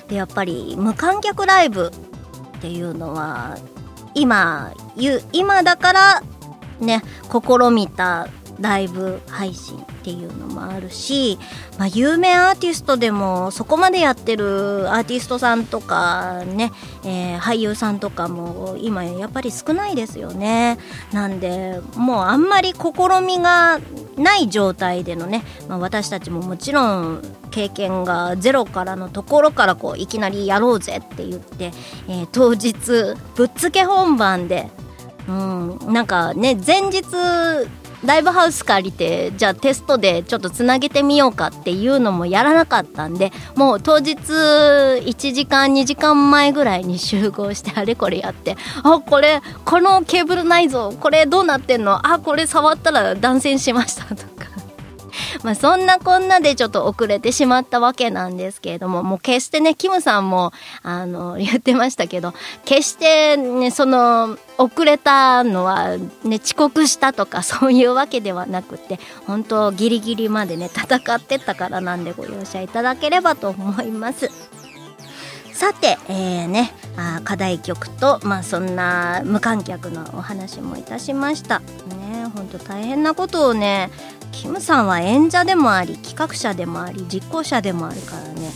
[0.08, 1.92] でやっぱり無観客ライブ
[2.58, 3.56] っていうのは
[4.14, 4.72] 今
[5.32, 6.22] 今だから
[6.80, 8.28] ね試みた
[8.60, 11.38] ライブ配信っていうのもあるし、
[11.78, 16.72] まあ、有名アーティストでもそこまでやってるアーティストさんとかね、
[17.04, 20.76] えー俳優さんとかも今やっぱり少ないですよね。
[21.12, 23.80] なんでもうあんまり試みが
[24.16, 31.72] ない状態でのね、まあ、私たちももちろん経験がゼロからのところからこういきなりやろうぜって言って、
[32.08, 32.74] えー当日
[33.36, 34.70] ぶっつけ本番で
[35.28, 37.02] うん、なんかね前日
[38.04, 52.06] ライブハウス借りてじゃあテストでちょっとつなげてみようかっていうのもやらなかったんでもう当日1時間2時間前ぐらいに集合してあれこれやって あこれこのケーブルないぞこれどうなってんの？
[52.06, 54.67] あこれ触ったら断線しましたとか。
[55.42, 60.52] まあそんなこんなでちょっと遅れてしまったわけなんですけれども、もう決してね、キムさんも、
[60.82, 74.30] あの、 言ってましたけど、決してね、その、遅れたのは、ね、遅刻したとかそういうわけではなくて、本当ギリギリまでね、戦ってったからなんでご容赦いただければと思います。
[75.58, 81.58] さて、えー、ね、あ課題曲と、まあ、そんな無観客のお話もいたしました。
[81.58, 83.90] ね、本当大変なことをね、
[84.32, 88.50] キムさんは演者でもあり、企画者でもあり、実行者でもあるからね、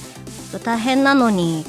[0.64, 1.64] 大変なのに、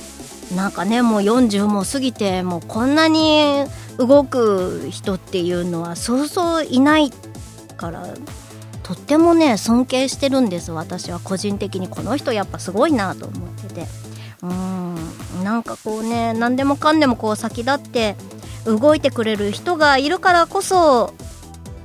[0.55, 3.65] なんかね、もう40も過ぎて、もうこんなに
[3.97, 7.11] 動く人っていうのはそうそういない
[7.77, 8.07] から、
[8.83, 11.87] とってもね、尊敬してるんです、私は個人的に。
[11.87, 13.87] この人やっぱすごいなと思ってて。
[14.43, 18.15] うんなんかこうね何でもかんでもこう先立って
[18.65, 21.13] 動いてくれる人がいるからこそ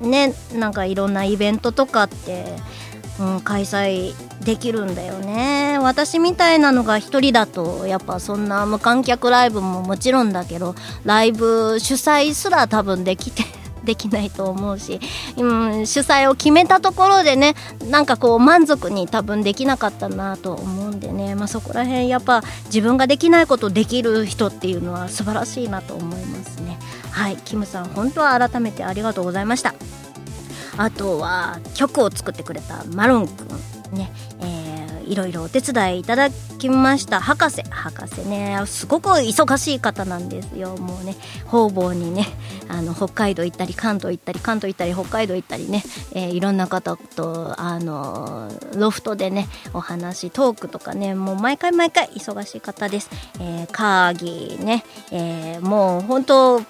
[0.00, 2.44] ねなんかいろんなイベントとかって、
[3.20, 5.78] うん、開催できるんだよね。
[5.80, 13.44] 私みたいなのが一人だとやっぱそんな無観客ライブももちろんだけどライブ主催すら多分できて
[13.84, 15.00] できないと思うし、
[15.36, 17.54] うん、主催を決めたところでね
[17.88, 26.78] なんかこう満足に多分できなかったなと思うんでね、まあ、そこら辺やっぱ自分ができないことできる人っていうのは素晴らしいなと思いますね。
[27.18, 29.74] はいキムさん本当は改めてありがとうございました。
[30.76, 33.48] あとは曲を作ってくれたマロンくん
[33.96, 34.12] ね、
[35.08, 37.20] いろいろお手伝いいただきました。
[37.20, 37.62] 博士。
[37.62, 38.60] 博士ね。
[38.66, 40.76] すごく忙しい方なんですよ。
[40.76, 41.16] もうね
[41.46, 42.26] 方々にね
[42.68, 56.62] あの北海道行ったり関東行ったり関東行ったり北海道行ったりね、えー、いろんな方とあのロフトでねお話トークとかねもう毎回毎回忙しい方です、えー、カーギーね、えー、もう本当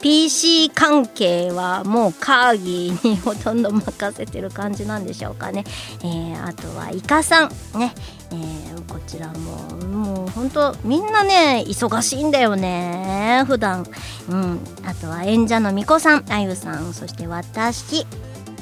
[0.00, 5.64] PC 関係はもうカーギーにほとんど任せてる感じなんでしょうかね。
[6.02, 7.94] えー、あとはイカさんね、
[8.32, 13.44] えー、こちらももう本当みんなね忙しいんだよね。
[13.46, 13.86] 普段。
[14.28, 14.60] うん。
[14.84, 18.06] あとは演者のみこさんあゆさんそして私。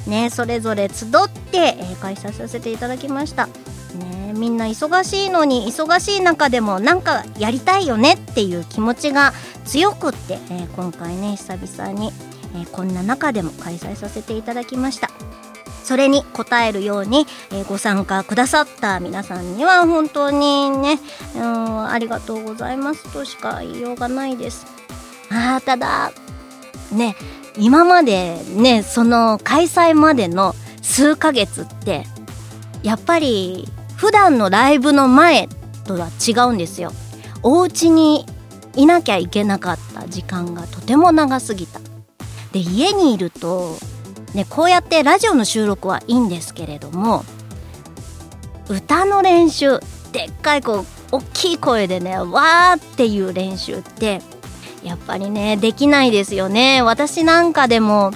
[0.07, 1.09] ねそれぞれ集っ
[1.51, 3.47] て、えー、開催させていただきました。
[3.95, 9.33] ね、みんな忙しいのに忙しい中でもなんかやりたいよねっていう気持ちが
[9.65, 12.11] 強くって、えー、今回ね久々に、
[12.55, 15.09] えー、こんな中でも開催させていただきました
[15.83, 20.99] それに応えるように、えー、ご参加くださった皆さんには本当にね、
[21.35, 24.67] うん、ありがとうございますとしか言いようがないです
[25.31, 26.11] あーただ
[26.91, 27.15] ね
[27.59, 32.05] 今までねその開催までの数ヶ月って
[32.83, 33.67] やっぱり
[33.97, 35.49] 普段のライブの前
[35.85, 36.91] とは違うんですよ。
[37.43, 38.25] お家に
[38.75, 41.79] いなきゃいけなかった時間がとても長すぎた。
[42.53, 43.77] で家にいると
[44.33, 47.23] ねこうやってラジオの収録はいいんですけれども
[48.69, 49.79] 歌の練習
[50.11, 54.21] でっかいこう大きい声でねわーっていう練習って
[54.83, 56.81] やっぱりねできないですよね。
[56.81, 58.11] 私なんかでも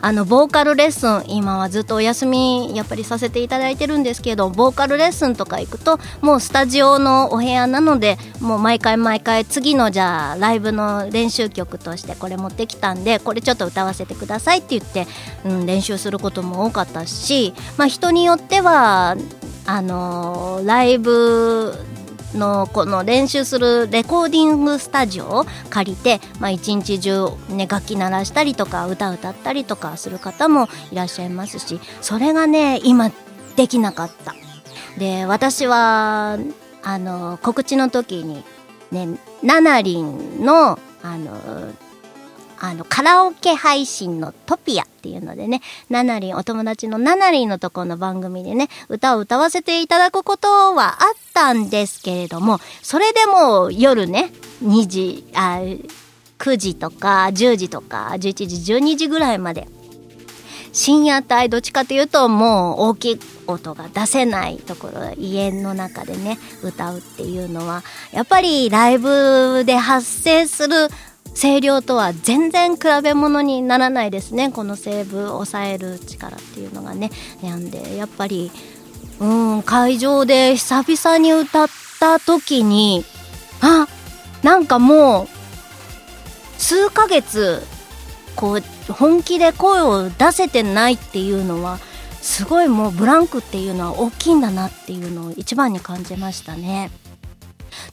[0.00, 15.06] あのボーカルレッスン今はずっとお休みやっぱりさせていただいてるんですけどボーカルレッスンとか行くともうスタジオのお部屋なのでもう毎回毎回次のじゃあライブの練習曲としてこれ持ってきたんでこれちょっと歌わせてくださいって言って、
[15.44, 19.16] うん、練習することも多かったし、まあ、人によっては
[19.66, 21.74] あのー、ライブ
[22.34, 33.10] のこの練習するレコーディングスタジオを借りて、まあ、一日中、ね、楽器鳴らしたりとか歌歌ったりとかする方もいらっしゃいますしそれがね今
[33.56, 34.34] できなかった。
[34.98, 36.38] で私は
[36.82, 38.44] あの告知の時に
[38.90, 41.72] ねナナリンのあの
[42.60, 54.32] あの、カラオケ配信のトピアっていうのでね、ナナリン、お友達のナナリンのところの番組でね、歌を歌わせていただくことはあったんですけれども、それでも夜ね、
[54.64, 55.60] 2時、あ、
[56.38, 59.66] 9時とか10時とか11時、12時ぐらいまで
[60.72, 67.82] 深夜帯どっちかというともう大きい音が出せないところ家の中でね歌うっていうのは
[68.12, 70.88] やっぱりライブで発生する
[71.40, 77.10] 声量とは全然比べ物にならないですねこのセーブを抑える力っていうのがね
[77.42, 78.50] なんでやっぱり
[79.20, 79.26] う
[79.58, 81.68] ん会場で久々に歌っ
[82.00, 83.04] た時に
[83.60, 83.86] あ
[84.42, 85.28] なんかもう
[86.60, 87.62] 数ヶ月
[88.34, 91.78] こう本気で声を出せてないっていうのは
[92.20, 96.90] すごいもうブランクっていうのは大きいんだなっていうのを一番に感じましたね。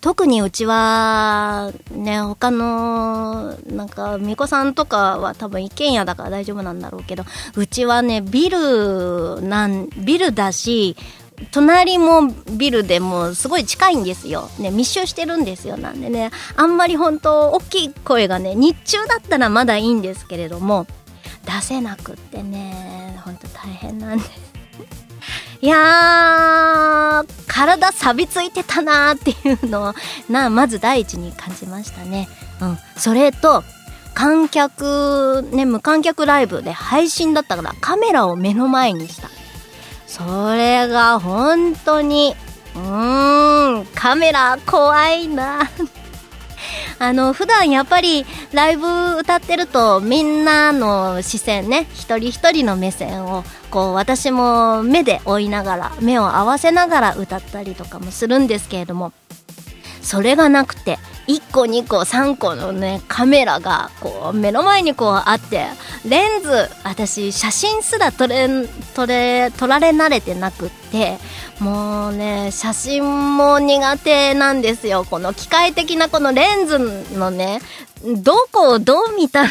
[0.01, 7.23] 特にうちは、ね、他の、なんか、巫女さんとかは多分一軒家だから大丈夫なんだろうけど、
[7.55, 10.95] うちはね、ビルなん、ビルだし、
[11.51, 14.49] 隣もビルでもすごい近いんですよ。
[14.59, 15.77] ね、密集してるんですよ。
[15.77, 20.87] なんでね、あんまり本当大きい声がね、日中だったらまだいいんですけれども、
[21.45, 24.54] 出せなくってね、本当大変なんです。
[25.61, 29.93] いやー、体錆びついてたなーっていうのを、
[30.29, 32.27] な、まず第一に感じましたね。
[32.61, 32.77] うん。
[32.97, 33.63] それと、
[34.13, 39.29] 観客、ね、無観客ライブで配信だったからカメラを目の前にした。
[40.07, 42.35] それが本当に、
[42.75, 45.69] うーん、カメラ怖いな。
[46.99, 48.87] あの、普段やっぱりライブ
[49.19, 59.11] 歌ってるとみんなの視線ね、一人一人の目線をこう私も目で追いながら、目を合わせながら歌ったりとかもするんですけれども、
[60.01, 65.65] それがなくて、1個2個3個のね、カメラがこう目の前にこうあって、
[66.07, 68.47] レンズ、私写真すら撮れ、
[68.95, 71.17] 撮れ、撮られ慣れてなくって、
[71.59, 75.05] もうね、写真も苦手なんですよ。
[75.09, 76.79] この機械的なこのレンズ
[77.17, 77.59] のね、
[78.03, 79.49] どこをどう見たら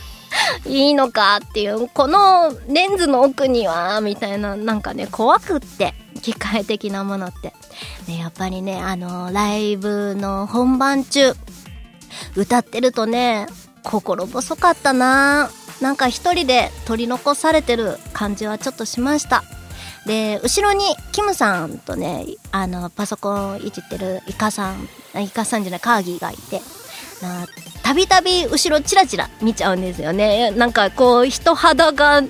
[0.66, 7.52] いいのかっていう、このレンズの奥には、みたいな、なんかね、怖くって、機械的なものって。
[8.08, 11.34] ね、やっぱりね、あの、ライブの本番中、
[12.36, 13.46] 歌ってるとね、
[13.82, 19.44] 心細かったななんか一人で取り残されてる感じはちょっとしました。
[20.06, 24.88] で、後ろにキムさんとね、あの、パソコンいじってるイカさん、
[25.22, 26.60] イカさんじゃない、カーギーがいて、
[27.82, 30.50] たびたび後ろチラチラ見ちゃうんですよね。
[30.50, 32.22] なんかこう、人肌が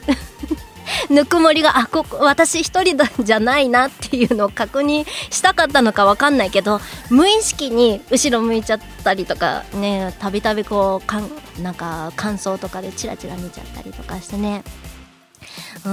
[1.11, 6.81] ぬくもりが、あ、ここ、私一人じゃないなっていうのを確認したかったのかわかんないけど、
[7.11, 11.31] 無意識に後ろ向いちゃったりとか、ね、たびたびこう、かん、
[11.63, 14.63] なんか感想とかでチラチラ見ちゃったりとかしてね。
[15.85, 15.91] う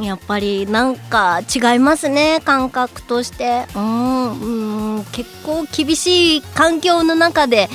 [0.00, 3.66] ん、やっぱりなんか違いますね、感覚として。
[3.74, 7.68] うーん、うん結構厳しい環境の中で、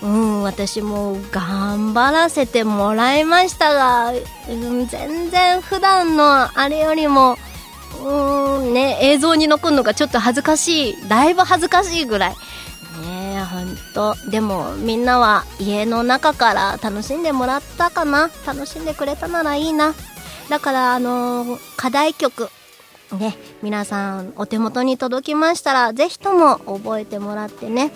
[0.00, 7.36] うん、私も頑張らせてもらいましたが、うん、全然普段のあれよりも、
[8.04, 11.08] うん、ね、映像に残るのがちょっと恥ずかしい。
[11.08, 12.30] だいぶ恥ずかしいぐらい。
[12.30, 12.36] ね
[13.36, 14.14] え、ほんと。
[14.30, 19.94] でも、みんなは家の中から楽しんでもらったかな楽しんでくれたならいいな。
[20.48, 22.50] だから、あのー課題曲、
[23.18, 27.90] ね、皆さんお手元に届きましたら、ぜひとも覚えてもらってね。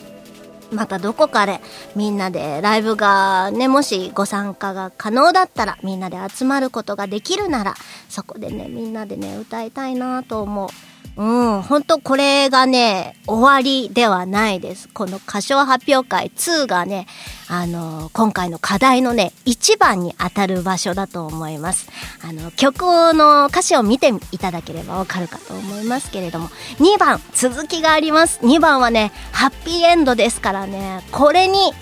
[0.73, 1.61] またどこかで
[1.95, 7.75] みんなでライブがね、もしご参加が可能だったらみんなで集まることができるなら、
[8.09, 10.92] そこでね、みんなでね、歌いたいなと思う。
[11.15, 14.89] うん、本当これがね、終わりではないです。
[14.89, 17.07] この歌唱発表会2がね、
[17.49, 21.89] あの今回の課題のね、1番に当たる場所だと思います。
[22.23, 26.49] あの、曲の歌詞を見ていただければわかるかと思いますけれども、
[26.79, 28.41] 2番、続きがあります。
[28.43, 31.75] 2番はね、ハッピーエンドですからね、これに、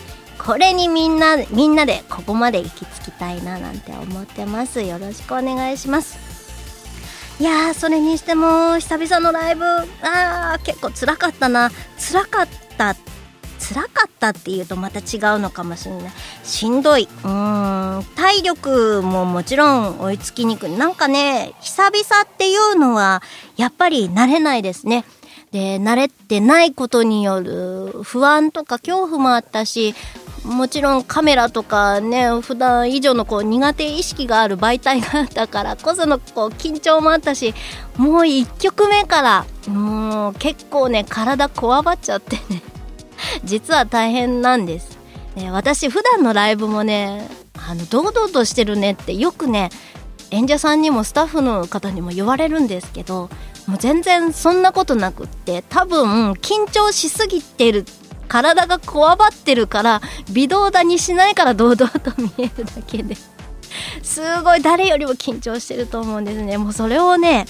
[0.44, 4.82] これにみんな、みんなでここまで行き着きたいななんて思ってます。
[4.82, 6.29] よろしくお願いします。
[7.41, 9.64] いやー、それにしても、久々のライブ、
[10.03, 11.70] あー、結構辛かったな。
[11.97, 12.95] 辛かった。
[13.59, 16.12] 辛かったっていうとまた違うのかもしれない。
[16.45, 17.05] しんどい。
[17.05, 20.76] うーん、体力ももちろん追いつきにくい。
[20.76, 23.22] なんかね、久々っていうのは、
[23.57, 25.07] やっぱり慣れないですね。
[25.51, 29.95] で、慣れてないことによる不安とか恐怖もあったし、
[30.45, 37.55] もちろんカメラとかね、普段以上のこう苦手意識がある媒体があったからこそのこう緊張もあったし、
[37.97, 42.62] もう一曲目から、もう結構ね、体こわばっちゃってね、
[43.45, 44.99] 実は大変なんです。
[45.36, 49.70] ね、私普段のライブもね、あの、堂々としてるねってよくね、
[50.30, 53.28] 演者さんにもスタッフの方にも言われるんですけど、
[53.66, 57.84] もう全然そんなことなくって、多分緊張しすぎてる
[58.30, 60.00] 体がこわばってるから
[60.32, 63.16] 微動だにしないから堂々と見えるだけで。
[64.02, 66.56] すごい誰よりも緊張してると思うんですね。
[66.56, 67.46] もうそれをね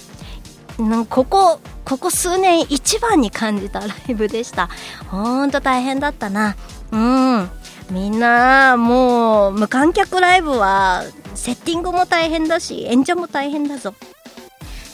[1.10, 4.70] ここここ数年一番に感じたライブでした。
[5.08, 6.56] ほんと大変だったな。
[6.90, 7.50] うん。
[7.90, 11.02] みんなもう無観客ライブは
[11.34, 13.94] セッティングも大変だし演者も大変だぞ。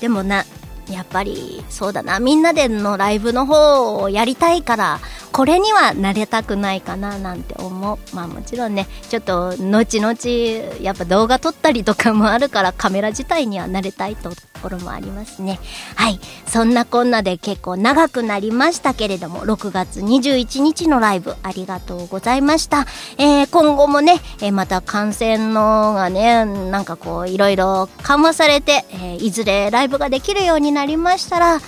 [0.01, 0.45] でもな
[0.91, 2.21] やっぱりそうだな。
[2.21, 5.01] みんなでのライブの方をやりたいから
[5.33, 7.99] これにはなれたくないかななんて思う。
[8.15, 14.31] まあもちろんねちょっと後々やっぱ動画撮ったりとかもあるからカメラ自体には慣れたいと
[14.63, 15.59] ころもありますね。
[15.97, 16.21] はい。
[16.47, 22.87] そんなこんなで結構長くなりましたけれども6月21日のライブありがとうございました、
[23.19, 31.59] えー今後もね、えーまた感染のがねなんかこういろいろ緩和されて、えーいずれライブができるようになりましたら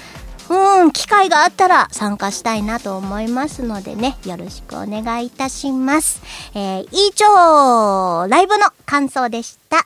[0.50, 6.22] うん、機会があったら参加したいなと思いますのでね、よろしくお願いいたします。
[6.54, 9.78] えー以上、ライブの感想でした。
[9.78, 9.80] ウ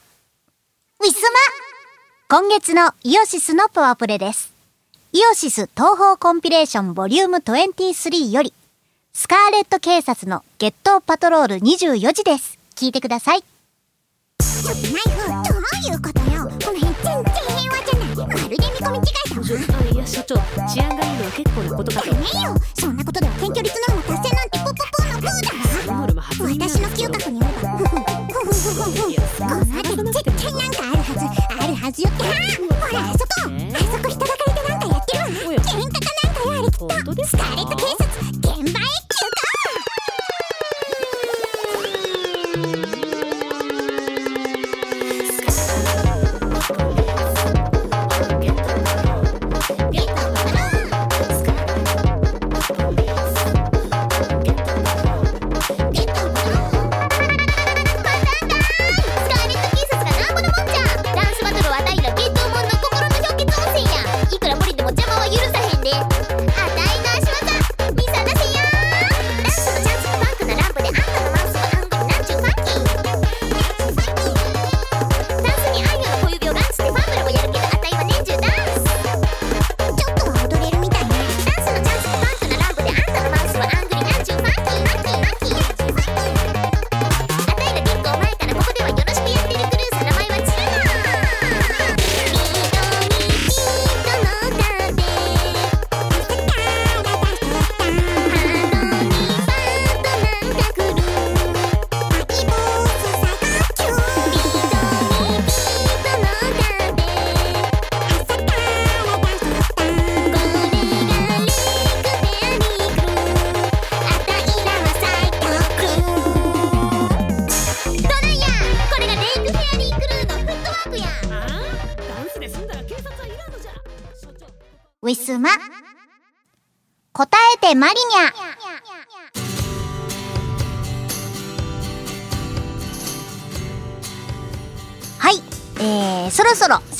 [1.04, 1.38] ィスマ
[2.28, 4.52] 今月のイオシスのパワープレです。
[5.12, 8.54] イオシス東方コンピレーションボリューム23より、
[9.12, 12.58] スカーレット警察のゲットパトロール24時です。
[12.76, 13.40] 聞いてください。
[13.40, 15.58] ちょっとナイフど
[15.90, 16.44] ういうことよ？
[16.44, 17.51] この辺全然
[18.52, 25.42] るで見込み違いだわあいや所長治安がいいのは結構なことかとねえよそんなことでは検挙率ノルマ達成なんてポポポのプー
[25.86, 25.92] だ。
[25.92, 27.78] ノルマ初耳私の嗅覚によれば。
[27.78, 31.20] ふふふふふふふこの辺り絶対なんかあるはず。
[31.62, 32.08] あるはずよ。
[32.08, 32.28] っては
[32.80, 33.26] ほらあそこ。
[33.42, 35.58] あそこ人だかりでなんかやってるわ。
[35.62, 36.88] 喧嘩かなんかよあれきっと。
[37.26, 38.06] スカーレット警察。
[38.32, 39.41] 現場へ急ス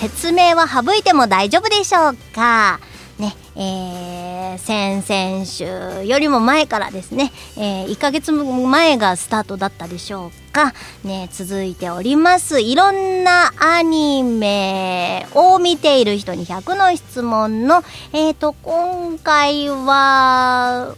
[0.03, 2.81] 説明は省いても大丈夫でしょうか？
[3.21, 10.75] ね、えー、先々週よりも前からですね、えー、1ヶ月前がスタートだったでしょうか？
[11.05, 12.61] ね、続いております。
[12.61, 20.97] いろんなアニメを見ている人に100の質問のえーと今回は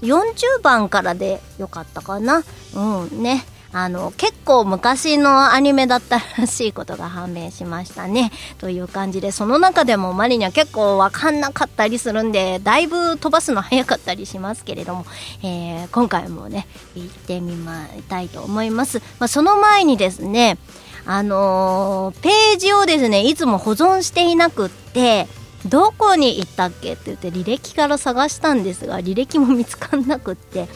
[0.00, 2.42] 40番からでよかったかな？
[2.74, 3.44] うんね。
[3.74, 8.30] あの結構昔のアニメだったらしいことが判明しましたね。
[8.58, 15.06] という感じでその中でもマリには結構分かんなかったりするんでだいぶ飛ばすの早かったりしますけれども、
[15.42, 20.58] えー今回もね行ってみまたいと思います、まあ、その前にですね
[21.04, 25.28] あのーページをですねいつも保存していなくって
[25.66, 30.68] どこに行ったっけって言って履歴から探したんですが履歴も見つかんなくって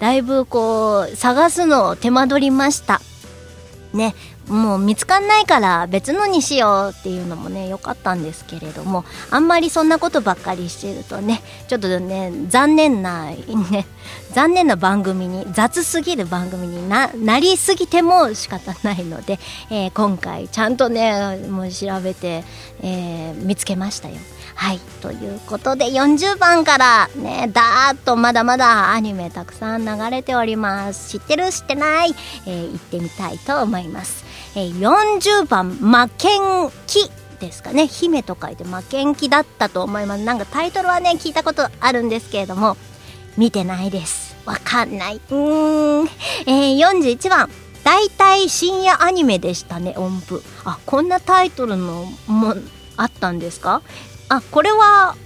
[0.00, 3.00] だいぶこう探すのを手間取りました
[3.92, 4.14] ね
[4.48, 13.86] もう見つかんないから別のにしようっていうのもね良かったんですけれどもあんまりそんなことばっかりしてるとねちょっとね残念なね
[14.32, 19.38] 残念な番組に雑すぎる番組になりすぎても仕方ないので、
[19.70, 22.44] えー今回ちゃんとねもう調べて、
[22.82, 24.16] えー見つけましたよ。
[24.62, 31.18] はいということで40番からねだーっとまだまだアニメたくさん流れております。
[31.18, 31.50] 知ってる？
[31.50, 32.10] 知ってない、
[32.46, 34.22] えー行ってみたいと思います、
[34.54, 37.86] えー40番「負けん気」ですかね。
[37.86, 40.24] 姫と書いて負けん気だったと思います。
[40.24, 42.76] なんかタイトルはね聞いたことあるんですけれども
[43.38, 44.36] 見てないです。
[44.44, 45.16] わかんない。
[45.16, 46.06] うーん、
[46.44, 47.48] えー、41番。
[47.82, 50.42] 大体深夜アニメでしたね音符。
[50.66, 52.54] あこんなタイトルのも
[52.98, 53.80] あったんですか？
[54.30, 55.16] あこれは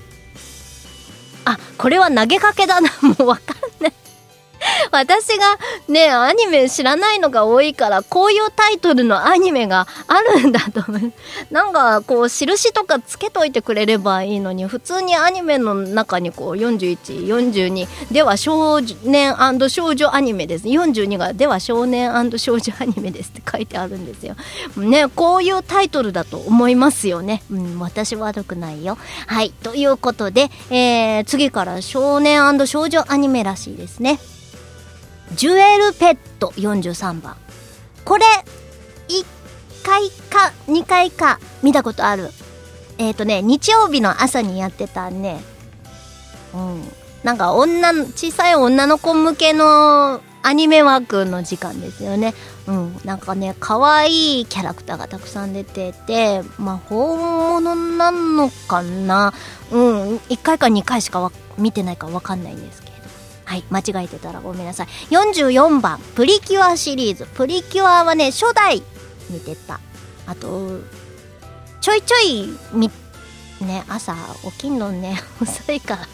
[1.44, 2.90] あこれは投げかけだな。
[3.06, 3.92] もうわかんない。
[4.90, 5.58] 私が
[5.88, 11.12] ね、アニメ知らないのが多いから、こういうタイトルのアニメがあるんだと思う。
[11.50, 19.34] なんか、こう、印とかつけといてくれればいいのに、普通にアニメの中にこう、41、42、では少年
[19.68, 20.66] 少女アニメです。
[20.66, 24.36] 42が、では少年少女アニメですって書いてあるんですよ。
[24.76, 27.42] ね、こういうタイトルだと思いますよね。
[27.50, 28.98] うん、私悪くないよ。
[29.26, 34.18] はい、ということで、えー、次から少年少女アニメらしいですね。
[35.34, 37.36] ジュエルペット43番。
[38.04, 38.24] これ、
[39.08, 39.24] 1
[39.84, 42.30] 回か2回か見たことある。
[42.98, 45.40] えっ、ー、とね、日曜日の朝にやってたね。
[46.54, 46.82] うん。
[47.22, 52.34] なんか女、小さい女の子向けのアニメ枠の時間ですよね。
[52.66, 53.00] うん。
[53.04, 59.32] なんかね、可愛いキャラクターがたくさん出てて、まあ、本物なのかな
[59.72, 60.16] うん。
[60.16, 62.83] 1回か2回しか見てないかわかんないんです。
[63.44, 64.86] はい、間違えてたらごめんなさい。
[65.10, 67.26] 44番、プリキュアシリーズ。
[67.26, 68.82] プリキュアはね、初代
[69.30, 69.80] 見てた。
[70.26, 70.80] あと、
[71.80, 72.90] ちょいちょい、み、
[73.60, 74.14] ね、朝
[74.44, 76.08] 起きんのね、 遅いから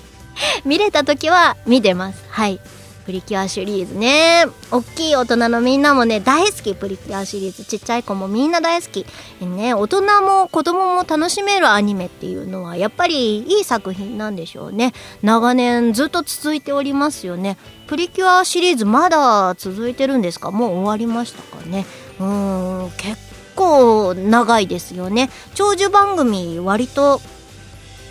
[0.65, 2.25] 見れた時は見てます。
[2.29, 2.61] はい。
[3.05, 4.47] プリキュアシリーズね。
[4.71, 7.65] 大きい大人のみんなもね、大好き、プリキュアシリーズ。
[7.65, 9.07] ちっちゃい子もみんな大好き。
[9.41, 14.93] ね、大人も子供も楽しめるアニメっていうのは、やっぱりいい作品なんでしょうね。
[15.23, 17.57] 長年ずっと続いておりますよね。
[17.89, 20.51] プリキュアシリーズまだ続いてるんですか？
[20.51, 21.87] もう終わりましたかね。
[22.21, 23.17] うーん、結
[23.57, 25.31] 構長いですよね。
[25.55, 27.21] 長寿番組割と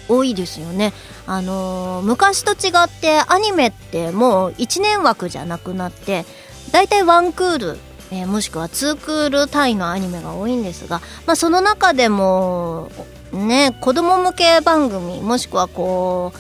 [0.09, 0.91] 多いですよね。
[1.31, 6.25] あのー、昔と違ってアニメってもう1年枠じゃなくなって
[6.71, 7.77] だいたいワンクール、
[8.11, 12.89] えー、もしくはツークール単位のアニメが多いんですが、まあ、その中でも
[13.31, 16.33] ね子供向け番組もしくはこ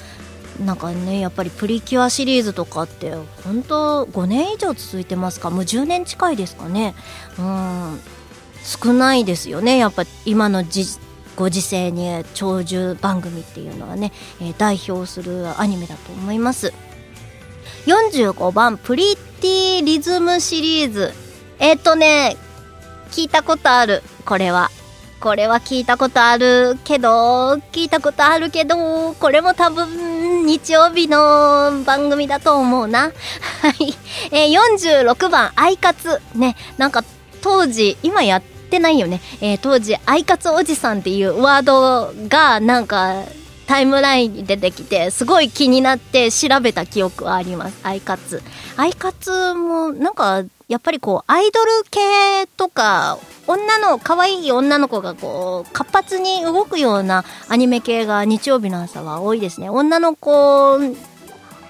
[0.59, 3.13] うなんかねやっぱりプリキュアシリーズとかって
[3.43, 5.51] 本当5年以上続いてますか？
[5.51, 6.95] もう10年近いですかね？
[7.37, 7.99] うん。
[8.63, 9.77] 少ないですよね。
[9.77, 10.85] やっぱ今の時
[11.39, 14.11] ご時世に長寿番組っていうのはね、
[14.41, 16.73] え、代表するアニメだと思います。
[17.85, 21.13] 45番プリティリズムシリーズ。
[21.57, 22.35] えっ、ー、とね
[23.11, 24.03] 聞いたことある。
[24.25, 24.69] これは。
[25.21, 33.13] これは聞いたことあるけど聞いたことあるけどこれも多分日曜日の番組だと思うな。
[33.61, 33.93] はい、
[34.31, 37.05] えー、46番「アイカツ」ねなんか
[37.41, 39.19] 当時今やってってないよね。
[39.41, 43.23] えー、当時、アイカツおじさんっていうワードがなんか
[43.67, 47.79] タイムラインに出てきて、すごい気になって調べた記憶はあります。
[47.83, 48.41] アイカツ。
[48.77, 53.17] アイカツもなんか、やっぱりこう、アイドル系とか、
[53.47, 59.69] 女の、可愛い女の子がこう、活発に動くようなアニメ系が日曜日の朝は多いですね。
[59.69, 60.79] 女の子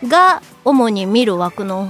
[0.08, 1.90] が主に見る枠の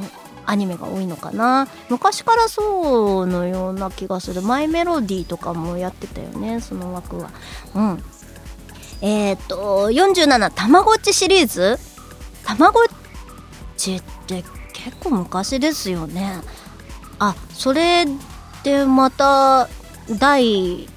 [0.49, 1.67] アニメが多いのかな。
[1.89, 4.41] 昔からそうのような気がする。
[4.41, 7.29] マイメロディーとかもやってたよねその枠は。
[7.75, 8.03] うん。
[9.01, 11.77] えっ、ー、と47たまごっちシリーズ？
[12.43, 12.83] たまごっ
[13.77, 14.43] ちって
[14.73, 16.41] 結構昔ですよね。
[17.19, 18.05] あそれ
[18.63, 19.69] でまた
[20.09, 20.87] 第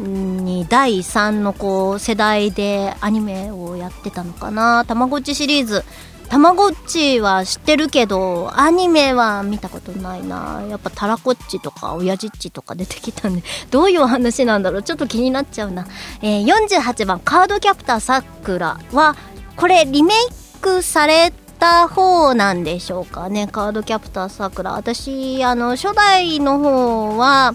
[0.00, 4.84] 2第3のこう世代でアニメをやってたのかな。
[4.84, 5.84] たまごっちシリーズ。
[6.28, 10.64] たまごっちは知ってるけど、アニメは見たことないな。
[10.68, 15.86] やっぱたらこっちとか、親父っちとか出てきたんで、 どういう話なんだろうちょっと気になっちゃうな。
[16.22, 19.16] えー、48番、カードキャプターさくらは、
[19.56, 20.16] これリメイ
[20.60, 23.48] クされた方なんでしょうかね。
[23.50, 24.72] カードキャプターさくら。
[24.72, 27.54] 私、あの、初代の方は、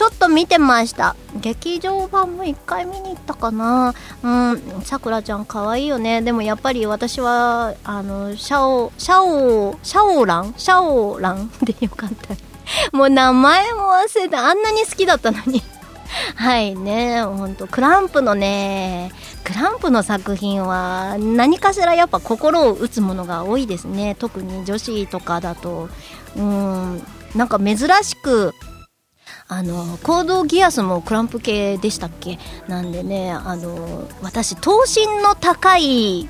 [0.00, 1.14] ちょっと見てました。
[1.42, 3.94] 劇場版も1回見に行ったかな。
[4.22, 6.22] うんさくらちゃん可愛いよね。
[6.22, 10.54] でもやっぱり私はあのシャオシャオシャオラン？
[10.56, 11.50] シャオラン？
[11.60, 15.62] でよかったもう名前も忘れてあんなに好きだったのに。
[16.34, 17.22] はいね。
[17.22, 19.12] ほんとクランプのね
[19.44, 24.16] クランプの作品は何かしらやっぱ心を打つものが多いですね。
[24.18, 25.90] 特に女子とかだと。
[26.36, 28.54] うんなんか珍しく
[29.52, 32.38] あのコードギアスもクランプ系でしたっけ？
[32.68, 36.28] なんでねあの私頭身の高い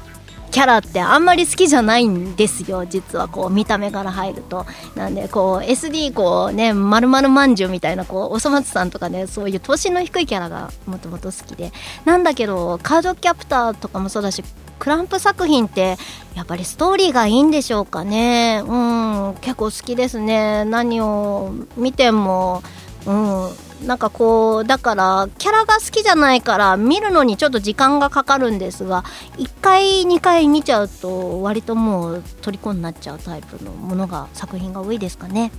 [0.50, 2.86] キャラってあんまり好きじゃないんですよ。
[2.86, 4.64] 実はこう見た目から入ると。
[4.96, 11.72] なんでこう SD こうねまるまるまんじゅうみたいなこうおそ松さんとかねそういう頭身の低いキャラがもともと好きで。
[12.06, 14.42] なんだけどカードキャプターとかもそうだし
[14.78, 15.98] クランプ作品って
[16.34, 18.62] やっぱりストーリーがいいんでしょうかね。
[18.66, 20.64] うん結構好きですね。
[20.64, 22.62] 何を見ても
[23.06, 23.70] うん。
[23.86, 29.04] なんかこうだからキャラが好きじゃないから見るのにちょっと時間がかかるんですが
[29.38, 35.50] 1回2回見ちゃうと割ともう虜になっちゃうタイプのものが作品が多いですかね。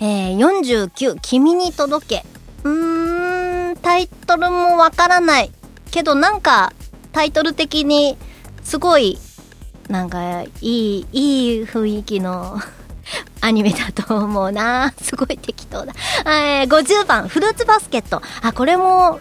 [0.00, 2.24] えー、49「君に届け」
[2.62, 5.50] うーんタイトルもわからない。
[5.90, 6.72] けどなんか
[7.12, 8.16] タイトル的に
[8.62, 9.18] すごい
[9.88, 12.56] なんかいいいい雰囲気の
[13.40, 14.92] アニメだと思うな。
[15.00, 15.92] すごい適当だ、
[16.26, 18.22] えー、50番フルーツバスケット。
[18.42, 19.20] あこれも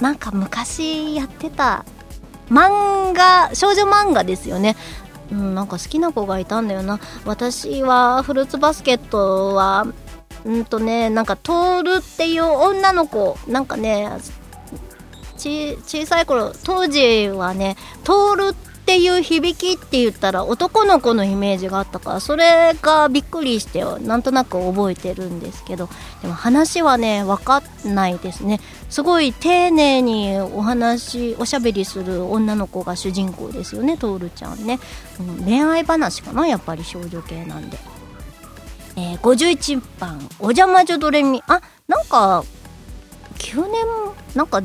[0.00, 1.84] なんか昔やってた。
[2.50, 4.76] 漫画少女漫画ですよね。
[5.30, 6.98] うん、なんか好きな子がいたんだよな。
[7.24, 9.86] 私はフルーツバスケットは
[10.44, 13.38] うんとねなんかトールっていう女の子。
[13.46, 14.10] なんかね
[15.40, 18.54] ち小さい頃当時はねトールっ
[18.90, 25.88] ていう響きって言ったら男の子のイメージがあったからそれがびっくりしてなんとなく覚えてるんですけど。
[26.22, 28.60] でも話はね分かんないですね。
[28.88, 34.80] すごい丁寧にお話おしゃべりする女の子が主人公ですよねトールちゃんね、
[35.20, 37.78] うん、恋愛話かなやっぱり少女系なんで、
[38.96, 42.44] えー、51番「お邪魔女ドレミ」あなんか
[43.38, 43.72] 9年
[44.34, 44.60] なんか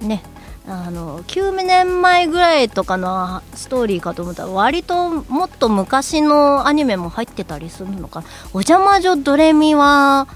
[0.00, 0.22] ね
[0.68, 10.28] あの9年前ぐらいとかのストーリーかと思ったら割ともっと昔のアニメも入ってたりするのかお邪魔女ドレミは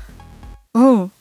[0.74, 1.12] うん。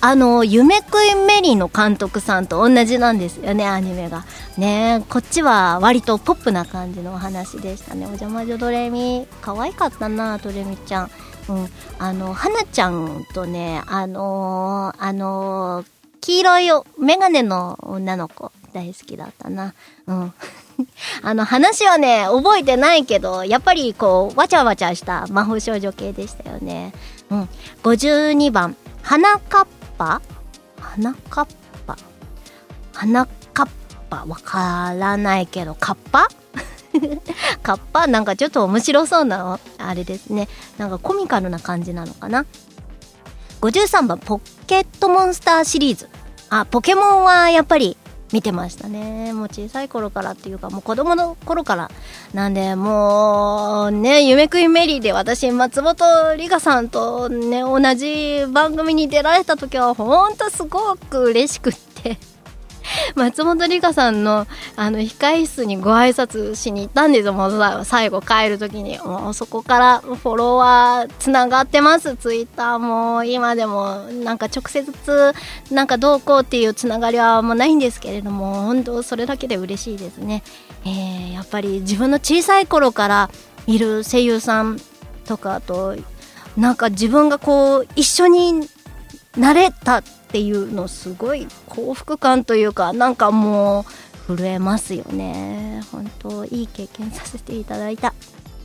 [0.00, 4.24] あの夢食いメリーの監督さんと同じなんですよねアニメが。
[4.58, 8.04] ねこっちは割とポップな感じのお話でしたね。
[8.04, 11.10] お邪魔女ドレミ可愛かったなドレミちゃん。
[11.48, 11.68] うん。
[11.98, 19.74] あの花ちゃんとねあのー、あのー黄色いメガネの女の子大好きだったな。
[20.06, 20.34] うん。
[21.22, 26.92] あの話はね、覚えてないけど、やっぱりこう、わちゃわちゃした魔法少女系でしたよね。
[27.30, 27.48] うん。
[27.82, 30.20] 52番、花かっぱ？
[30.80, 31.46] 花かっ
[31.86, 31.96] ぱ？
[32.92, 33.68] 花かっ
[34.10, 34.24] ぱ？
[34.26, 36.28] わからないけど、カッパ
[37.62, 40.48] カッパなんかちょっと面白そうな、あれですね。
[40.78, 42.46] なんかコミカルな感じなのかな。
[43.60, 46.08] 53番、ポケットモンスターシリーズ。
[46.50, 47.96] あ、ポケモンはやっぱり
[48.32, 49.32] 見てましたね。
[49.32, 51.90] もう小さい頃からっていうか、もう子供の頃から。
[52.34, 55.96] なんで、もう、ね、夢食いメリーで私、松本
[56.36, 62.18] 里香さんとね、同じ番組に出られた時は、ほんとすごく嬉しくって。
[63.14, 64.46] 松本里香さんの
[64.76, 67.84] あの控室にご挨拶しに行ったんですよ。
[67.84, 72.16] 最後帰る時にもうそこからフォロワーつながってます。
[72.16, 75.34] ツイッターも今でもなんか直接
[75.70, 80.42] なんかどうこうっていうつながりはもうないんですけれども本当それだけで嬉しいですね、
[80.84, 83.30] えー、やっぱり自分の小さい頃から
[83.66, 84.80] いる声優さん
[85.26, 85.96] とかと
[86.56, 88.68] なんか自分がこう一緒に
[89.36, 90.02] なれたっ
[90.36, 93.86] っていうのすごい幸福感というかなんかも
[94.28, 98.12] う震えますよね本当いい経験させていただいた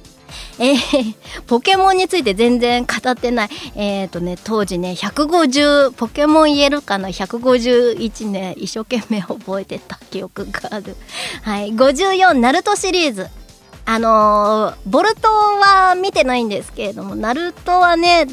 [0.60, 1.16] えー、
[1.48, 3.50] ポケモンについて全然語ってない。
[3.76, 10.96] えっ、ー、とね、当時ね、150、ポケモン言えるかな ?151 ね、一生懸命覚えてた記憶がある。
[11.44, 13.28] はい、54、ナルトシリーズ。
[13.84, 18.26] あのー、ボルトは見てないんですけれども、ナルトはね、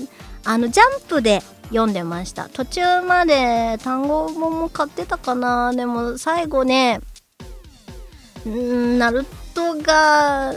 [0.44, 2.48] あの、ジャンプで読んでました。
[2.48, 5.72] 途中まで単語本も買ってたかな。
[5.72, 7.00] でも最後ね
[8.46, 10.54] んナルトが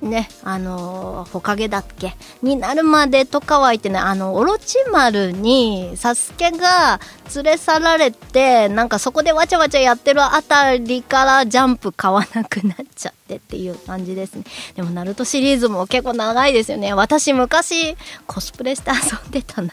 [0.00, 2.14] ねあのほかげだっけ？
[2.42, 6.98] になるまでとかは言ってねあのオロチマルにサスケが
[7.34, 14.44] 連れ去られてなんかそこでわちゃわちゃやってるあたりからジャンプ買わなくなっちゃってっていう感じですね。
[14.74, 16.94] でもナルトシリーズも結構長いですよね。
[16.94, 17.94] 私昔
[18.26, 19.70] コスプレして遊んでたな。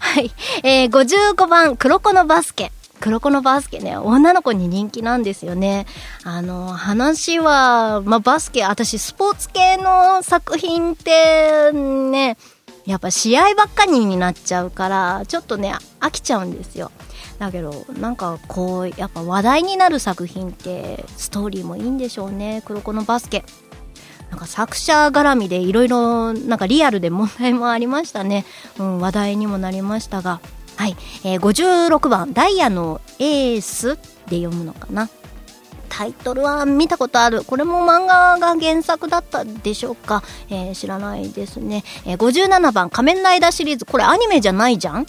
[0.00, 0.30] はい。
[0.62, 2.72] えー、55番、黒子のバスケ。
[3.00, 5.86] 黒子のバスケね、女の子に人気なんですよね。
[6.22, 12.36] あの、話は、まあ、バスケ、私、スポーツ系の作品って、ね、
[12.86, 16.92] やっぱ試合ばっかりになっちゃうから、ちょっとね、飽きちゃうんですよ。
[17.40, 22.62] だけど、なんかこう、やっぱ話題になる作品って、ストーリーもいいんでしょうね。
[22.64, 23.44] 黒子のバスケ。
[24.32, 28.46] なんか作者絡みでいろいろなんかリアルで問題もありましたね、
[28.78, 30.40] うん、話題にもなりましたが。
[30.76, 35.10] はい、えー、56番「ダイヤのエース」で読むのかな。
[35.90, 37.44] タイトルは見たことある。
[37.44, 43.84] これも漫画が原作だったでしょうか、えー、知らないですね、えー、57番「仮面ライダー」シリーズ。
[43.84, 45.06] これアニメじゃないじゃん？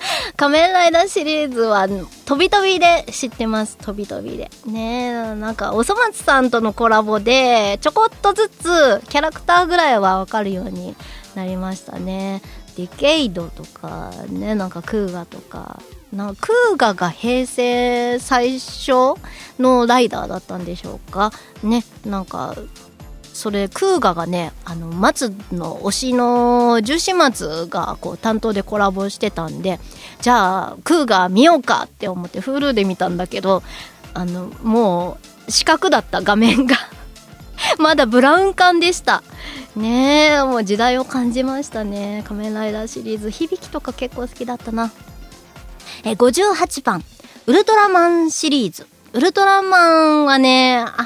[0.36, 1.86] 仮面ライダーシリーズは
[2.24, 3.76] 飛び飛びで知ってます。
[3.78, 4.50] 飛び飛びで。
[4.66, 10.96] ねなんか、おそ松さんとのコラボで、ちょこっとずつキャラクターぐらいはわかるように
[11.34, 12.42] なりましたね。
[12.76, 15.82] ディケイドとかねなんかクーガとか
[16.12, 19.14] なんかクーガが平成最初
[19.58, 21.32] のライダーだったんでしょうか？
[21.62, 22.54] ねなんか
[23.40, 29.80] それクーガがねあの松の推しの重始末がこう担当でコラボしてたんで
[30.20, 33.62] じゃあクーガ見ようかって思って Hulu で見たんだけど
[34.12, 35.16] あのも
[35.48, 36.76] う四角だった画面が
[37.78, 39.22] まだブラウン管でした。
[39.76, 42.24] ねえもう時代を感じましたね。
[42.26, 43.30] 仮面ライダーシリーズ。
[43.30, 44.90] 響きとか結構好きだったな。
[46.04, 47.04] え58番。
[47.46, 48.86] ウルトラマンシリーズ。
[49.12, 51.02] ウルトラマンはねあんまり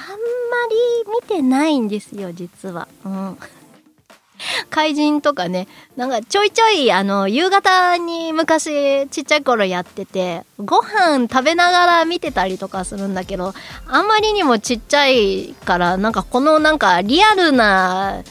[1.23, 2.89] 見てないんですよ実は。
[3.05, 3.39] うん。
[4.71, 13.55] 怪人とかね、なんかちょいちょい、あの、夕方に昔ちっちゃい頃やってて、ご飯食べながら見てたりとかするんだけど、
[13.87, 18.23] あんまりにもちっちゃいから、なんかこのなんかリアルな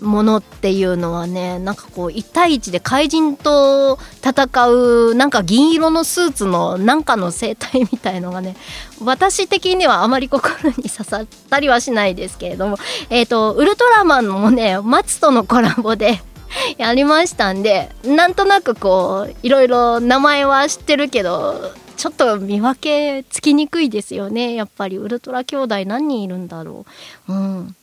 [0.00, 8.56] ものっていうのはね、なんかこう1対1で怪人と戦う、なんか銀色のスーツのなんかの生態みたいのがね、
[9.02, 12.78] 私的にはあまり心に刺さったりはしないですけれども、
[13.10, 16.22] えっ、と、ウルトラマンもね、松とのコラボで
[16.78, 24.54] やりましたんで、なんとなくこう、いろいろ名前は知ってるけど、ちょっと見分けつきにくいですよね。
[24.54, 26.86] やっぱりウルトラ兄弟何人いるんだろ
[27.28, 27.32] う。
[27.32, 27.76] うん。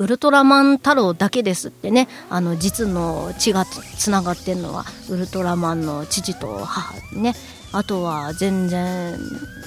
[0.00, 2.08] ウルトラマン太郎だけですってね。
[2.30, 7.34] あの実の血がつながってんのはウルトラマンの父と母ね。
[7.72, 9.14] あとは全然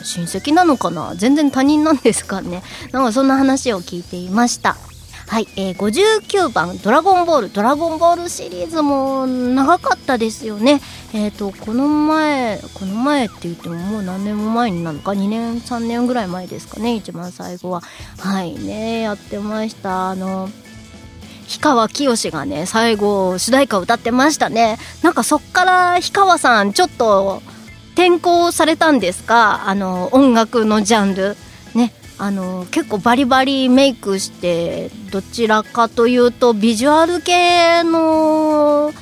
[0.03, 1.13] 親戚なのかな？
[1.15, 2.63] 全然他人なんですかね。
[2.91, 4.75] なんかそんな話を聞いていました。
[5.33, 10.79] はい、えー、59番「ドラゴンボール」「ドラゴンボール」シリーズも長かったですよね。
[11.11, 16.93] えっ、とこの前この前って言ってももう何年も前になるのか？2年3年ぐらい前ですかね？
[16.93, 17.81] 一番最後は。
[18.19, 20.11] はいねやってました。
[20.11, 20.49] あの
[21.47, 24.77] 氷川きよしがね最後主題歌歌ってましたね。
[25.01, 27.41] なんかそっから氷川さんちょっと
[27.95, 29.63] 転校されたんですか？
[29.67, 31.35] あの音楽のジャンル。
[31.73, 31.91] ね。
[32.23, 38.93] あの結構バリバリメイクしてどちらかというとビジュアル系の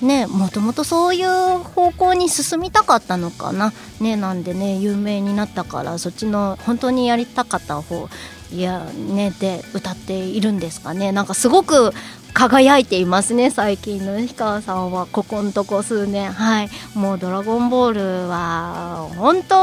[0.00, 1.28] ねもともとそういう
[1.58, 3.72] 方向に進みたかったのかな。
[4.00, 8.08] ねなんでね有名になったからそっちの本当にやりたかった方
[8.52, 11.10] いやねで歌っているんですかね。
[11.10, 11.90] なんかすごく
[12.34, 16.30] 輝いていますね最近の氷川さんはここのとこ数年。
[16.32, 16.70] はい。
[16.94, 19.56] もう「ドラゴンボール」は本当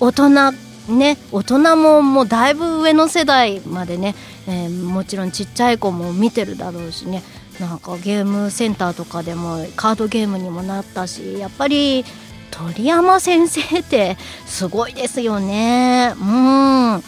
[0.00, 4.14] 大人ね大人ももうだいぶ上の世代までね、
[4.46, 7.22] えーもちろんちっちゃい子も見てるだろうしね
[7.60, 12.04] なんかゲームセンターとかでもカードゲームにもなったしやっぱり
[12.50, 14.16] 鳥山先生って
[14.46, 16.12] すごいですよね。
[16.20, 17.02] うん。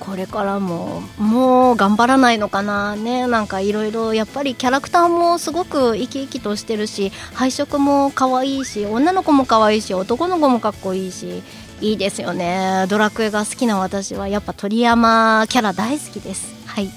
[0.00, 3.26] これからももう頑張らないのかなね。
[3.26, 11.42] なんかいろいろやっぱりキャラクターもすごく生き生きとしてるし配色も可愛いし女の子も可愛いし男の子もかっこいいし
[11.80, 12.86] いいですよね。
[12.88, 16.54] ドラクエが好きな私はやっぱ鳥山キャラ大好きです。
[16.66, 16.90] はい、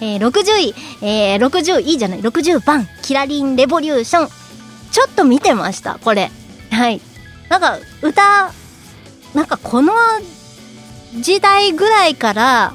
[0.00, 2.20] えー、60位、えー、60位じゃない。
[2.20, 4.28] 60番キラリンレボリューション。
[4.92, 6.30] ちょっと見てましたこれ。
[6.70, 7.00] はい。
[7.48, 8.52] なんか歌
[9.34, 9.92] なんかこの
[11.20, 12.74] 時代ぐらいから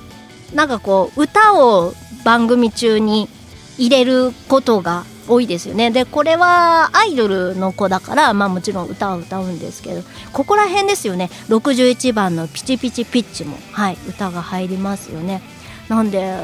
[0.54, 1.94] なんかこう歌を
[2.24, 3.30] 番組中に
[3.78, 5.92] 入れることが多いですよね。
[5.92, 10.02] でこれはアイドルの子だからまあもちろん歌は歌うんですけど
[10.34, 11.30] ここら辺ですよね。
[11.50, 15.42] 61番の「ピチピチピッチも」はい歌が入りますよね。
[15.90, 16.36] なんで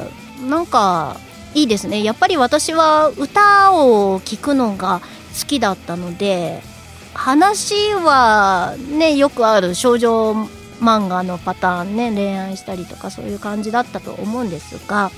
[0.48, 1.18] なんか
[1.54, 2.04] いいですね。
[2.04, 5.02] やっぱり私は歌を聴くのが
[5.40, 6.64] 好きだったので
[7.14, 10.34] 話はねよくある少女
[10.82, 15.12] 漫画のパターンね恋愛したりとかそういう感じだったと思うんですが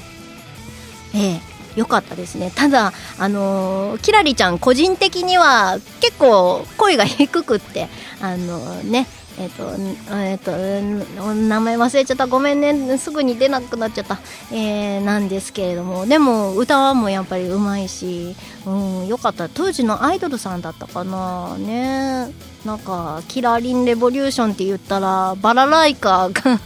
[1.14, 1.49] ええ。
[1.80, 2.52] 良かったですね。
[2.54, 7.88] ただあのーキラリちゃん個人的には結構声が低くって
[8.22, 9.08] あのね
[9.40, 9.64] えっ、と
[10.12, 12.28] えっ、と名前忘れちゃった。
[12.28, 12.98] ごめんね。
[12.98, 14.20] すぐに出なくなっちゃった、
[14.52, 16.06] えーなんですけれども。
[16.06, 19.48] でも歌もやっぱりうまいしうん良かった。
[19.48, 21.58] 当時のアイドルさんだったかな。
[21.58, 22.28] ね。
[22.66, 26.60] なんかキラリンレボリューションって言ったらバラライカが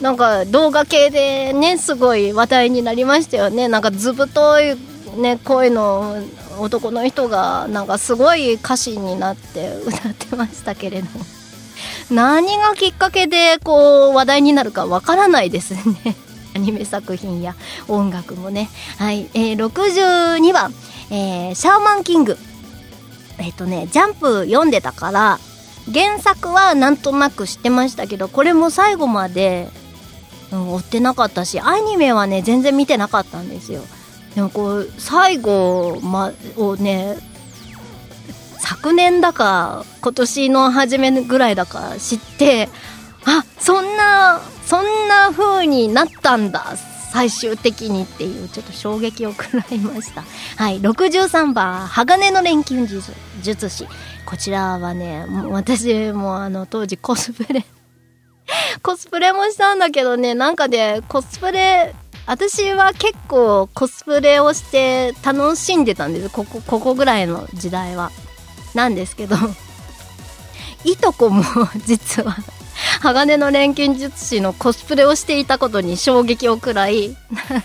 [0.00, 3.68] なんか動画系でねすごい話題になりましたよね。
[3.68, 4.76] なんかずぶとい
[5.16, 6.22] ね声の
[6.58, 11.08] 男の人がなんかすごい歌詞になって歌ってましたけれど
[12.10, 16.16] 何がきっかけでこう話題になるかわからないですね。
[16.54, 17.54] アニメ作品や
[17.86, 18.68] 音楽もね。
[18.98, 20.74] はい、えー、62番、
[21.10, 22.36] えーシャーマンキング。
[23.38, 25.38] えっ、とねジャンプ読んでたから
[25.92, 29.68] 原作はなんとなく知ってましたけどこれも最後まで、
[30.52, 33.82] うん追ってなかったしアニメはね全然見てなかったんですよ。
[34.34, 37.16] でもこう最後、ま、をね
[38.58, 42.68] 昨年だか今年の初めぐらいだか知って
[43.24, 46.76] あそんなそんな風になったんだ。
[47.12, 50.22] 最終的にっていうちょっと衝撃を食らいました。
[50.56, 53.86] はい63番鋼の錬金術術師。
[54.24, 57.64] こちらはねもう私もあの当時コスプレ
[58.82, 61.94] コスプレもしたんだけどねなんかねコスプレ
[62.26, 66.30] 私は結構コスプレをして楽しんでたんです。
[66.30, 68.12] ここここぐらいの時代は。
[68.74, 69.36] なんですけど
[70.84, 71.42] いとこも
[71.86, 72.36] 実は
[73.02, 77.16] 鋼の錬金術師のコスプレをしていたことに衝撃を食らい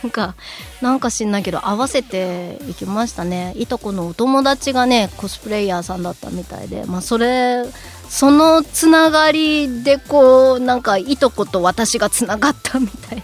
[0.04, 0.36] なんか
[0.82, 3.54] なんか知んないけど合わせていきましたね。
[3.56, 6.86] いとこのお友達がねコスプレイヤーさんだったみたいで。
[6.86, 7.64] まあそれ
[8.10, 13.24] そのつながりでこうなんかいとこと私がつながったみたいな。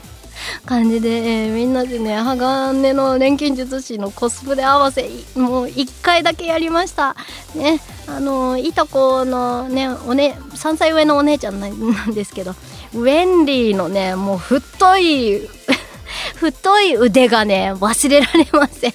[0.66, 7.16] 感じで、えーみんなでね鋼の錬金術師のコスプレ合わせもう1回だけやりました。
[7.56, 12.52] ねあのいとこのねおね3歳上のお姉ちゃんなんなんですけど
[12.94, 15.48] ウェンリーのねもう太い
[16.36, 18.94] 太い腕がね忘れられません。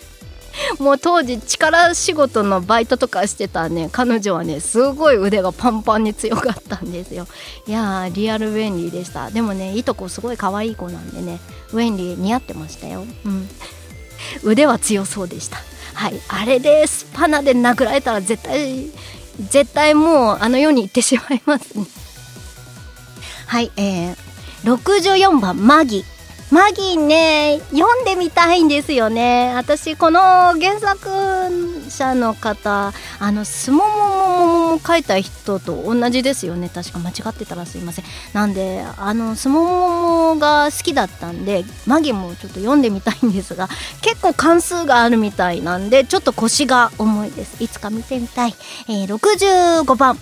[0.79, 3.89] もう当時力仕事のバイトとかしてたね。
[3.93, 7.27] 彼女はねすごい腕がパンパンに強かったんですよ。
[7.67, 9.31] いやーリアルウェンリーでした。
[9.31, 11.41] でもねいとこすごい可愛い子なんでね
[11.73, 13.05] ウェンリー似合ってましたよ。
[13.25, 13.49] うん。
[14.43, 15.59] 腕は強そうでした。
[15.95, 16.21] はい。
[16.29, 18.91] あれでスパナで殴られたら絶対
[19.51, 21.87] 絶対もうあの世に行ってしまいますね。
[23.47, 23.71] はい。
[23.77, 24.17] えー、
[24.65, 26.05] 64番マギ。
[26.51, 29.53] マギーね読んでみたいんですよね。
[29.55, 31.09] 私この原作
[31.91, 43.69] 者の方あのスモモモモモ書いた人と同じですよね確か間違ってたらすいませんなんであのスモモモが好きだったんでマギもちょっと読んでみたいんですが
[44.03, 48.55] 結構関数があるみたいなんでちょっと腰が重いですいつか見てみたい、
[48.89, 50.19] えー、65番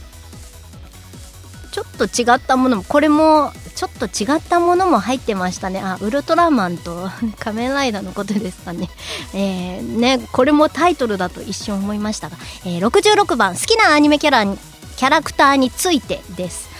[1.75, 5.81] ちょっと違ったものもこれもちょっと違ったものも入ってましたね。
[5.81, 7.11] あウルトラマンと
[7.41, 8.89] 仮面ライダーのことですかね。
[9.35, 14.57] えー、ねこれもタイトルだと一瞬思いましたが、えー、66番好きなアニメキャラに
[14.97, 16.74] キャラクターについてです。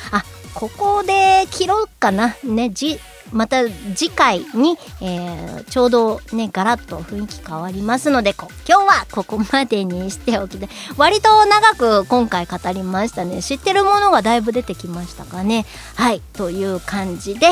[0.55, 2.37] ここで切ろうかな。
[2.45, 2.99] ねじ
[3.33, 3.65] また
[3.97, 10.69] 次回に、えーちょうどねガラッと雰囲気変わりますのでこ今日はここまでにしておきたい。
[10.97, 13.43] 割と長く今回語りましたね。
[13.43, 15.65] 知ってるものがだいぶ出てきましたかね。
[15.97, 17.49] はいという感じで。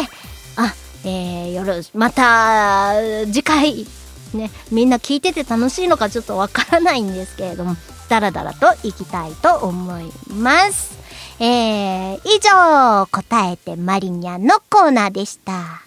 [0.57, 0.75] あ
[1.05, 2.93] えー、よろしまた
[3.27, 3.87] 次回
[4.35, 7.77] ねみんな聞いてて楽しいのかちょっとわからないんですけれども。
[8.13, 11.01] ダラダラといきたいと思います
[11.41, 15.83] えー、以上答えてマリニャのコーナーでした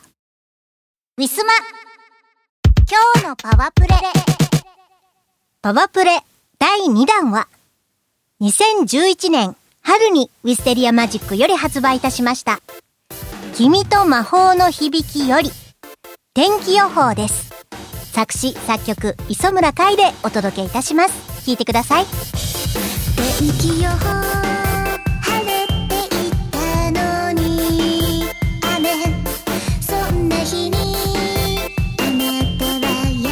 [1.18, 1.54] ウィスマ
[2.90, 3.90] 今日のパワプレ
[5.62, 6.20] パワプレ
[6.60, 7.48] 第2弾は、
[8.42, 12.60] 2011年春にウィステリアマジックより発売いたしました。
[13.56, 15.50] 君と魔法の響きより、
[16.34, 17.52] 天気予報です。
[18.14, 21.35] 作詞、作曲、磯村海でお届けいたします。
[21.46, 22.06] 聴いてください。
[23.38, 23.96] 天気予報
[25.22, 26.58] 晴れていた
[26.92, 27.44] のに
[28.76, 28.90] 雨
[29.80, 30.76] そんな日に
[32.00, 32.86] あなたは
[33.22, 33.30] や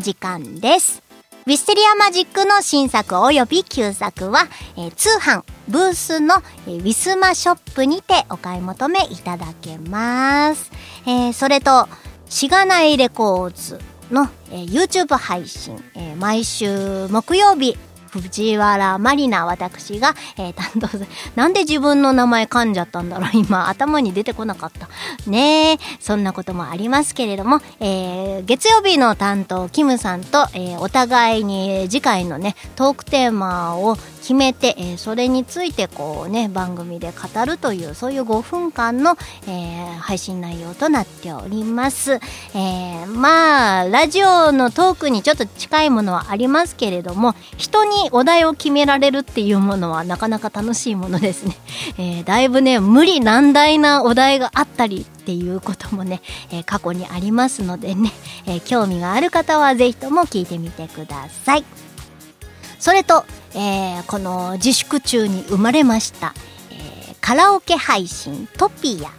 [0.00, 1.02] お時間です。
[1.46, 4.46] ウィステリアマジックの新作及び旧作は、
[4.78, 6.36] えー通販、ブースの、
[6.66, 10.70] えーウィスマショップにてお買い求めいただけます。
[11.06, 11.86] えーそれと、
[12.30, 13.78] しがないレコーズ
[14.10, 17.76] の、えー YouTube 配信、えー毎週木曜日
[18.10, 21.06] 藤原まりな私が、えー担当する。
[21.36, 24.88] なんで自分の名前噛んじゃったんだろう 今、頭に出てこなかった。
[25.30, 39.16] ねえ、そんなこともありますけれども、えー月曜日の担当、キムさんと、えーお互いに次回のね、トークテーマを決めて、えーそれについてこうね、番組で語るという、そういう5分間の、
[39.46, 42.14] えー配信内容となっております。
[42.54, 51.56] えーまあ、ラジオのトークにちょっと近いものはありますけれども、人にお題を決められるっていうものはなかなか楽しいものですね。
[51.98, 58.12] えだいぶね、無理難題なお題があったりっていうこともね、え過去にありますのでね、
[58.46, 61.79] え興味がある方はぜひとも聞いてみてください。
[62.80, 63.24] それと、
[63.54, 66.34] えーこの自粛中に生まれました、
[66.70, 69.10] えーカラオケ配信トピア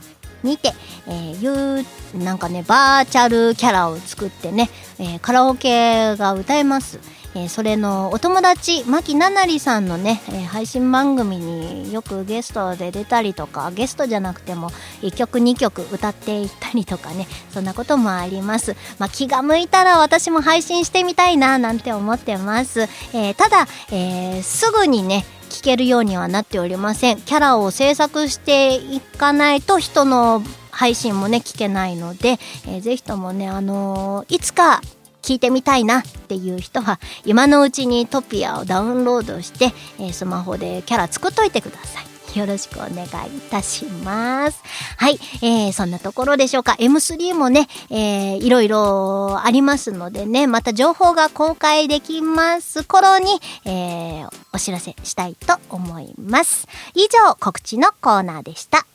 [0.45, 0.74] にて、
[1.07, 1.86] えーいう
[2.18, 6.99] なんかねバーチャルキャラを作ってね、えーカラオケが歌えます。
[7.36, 14.69] えーそれのお友達牧ななりさんのね、えー配信番組によくゲストで出たりとかゲストじゃなくても
[15.01, 22.82] 1曲2曲歌っていったりとかねそんなこともあります、まあ、気が向いたら私も配信してみたいななんて思ってます、
[23.13, 27.21] えーただ、えすぐにね聞けるようにはなっておりません。
[27.21, 34.82] キャラを制作していかないと人の配信もね聞けないので、えーぜひともねあのーいつか
[35.22, 44.63] 聞いてみたいなっていう人は今のうちにトピアをダウンロードして、えースマホでキャラ作っといてくださいよろしくお願いいたします。
[44.97, 46.78] はい、えー、そんなところでしょうか。
[46.80, 56.67] M3 もね、えー、いろいろありますのでね、また情報が公開できます頃に、えー、お知らせしたいと思います。
[56.93, 58.86] 以上、告知のコーナーでした。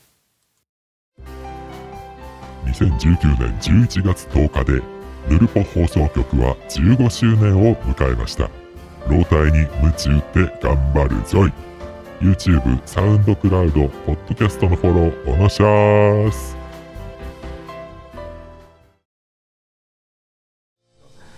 [2.65, 4.96] 2019年11月10日で
[5.29, 8.49] ヌルポ放送局は15周年を迎えました。
[9.09, 11.53] 老体に夢中って頑張るぞい。
[12.21, 16.57] YouTube、サウンドクラウド、ポッドキャストのフォローおのしゃーす。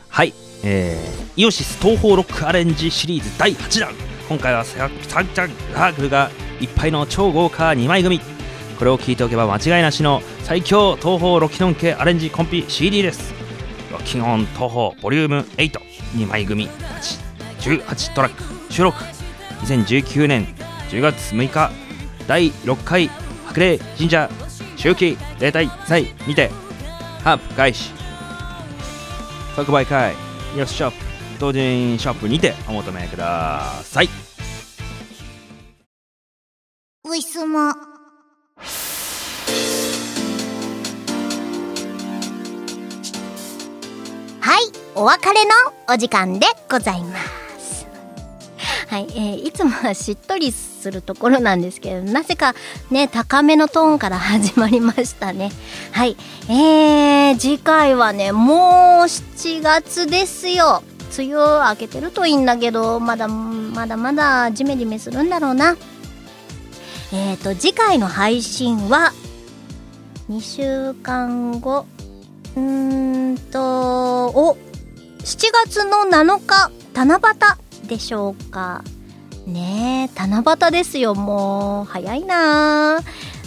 [0.10, 0.34] はい、
[0.64, 3.94] えー、イオシス東方ロックアレンジシリーズ第8弾。
[4.30, 6.30] 今回はササンチャンラークルが
[6.60, 8.20] いっぱいの超豪華2枚組
[8.78, 13.39] これを聞いておけば間違いなしの最強東方ロキノン系アレンジコンピ CD です
[14.00, 16.70] ロキオン東方ボリューム82枚組
[17.60, 18.98] 18トラック収録
[19.64, 20.46] 2019年
[20.90, 21.70] 10月6日
[22.26, 23.10] 第6回
[23.48, 24.30] 白麗神社
[24.78, 26.50] 周期例大祭にて
[27.24, 27.92] ハープ開始
[29.56, 30.14] 即売会
[30.56, 30.96] イオシショップ
[31.40, 34.10] 同人ショップにてお求めください
[37.06, 37.89] ウイスモ。
[45.00, 45.52] お別れの
[45.88, 47.16] お時間でございま
[47.58, 47.88] す。
[48.90, 52.54] はい、えーいつもはしっとりするところなんですけど、なぜか
[52.92, 55.54] ね、高めのトーンから始まりましたね。
[55.94, 56.18] はい、
[56.50, 58.60] えー、次回はね、もう
[59.04, 60.84] 7月ですよ。
[61.18, 65.78] 梅雨明けてるといいんだけど、まだまだまだジメジメするんだろうな。
[67.14, 69.14] えー、と次回の配信は
[70.30, 71.86] 2週間後
[72.58, 74.58] うーんとお
[75.30, 77.20] 7月の7日七
[77.84, 78.84] 夕でしょうか？
[79.46, 81.86] ねえ七夕ですよもう。
[81.86, 83.00] 早いな。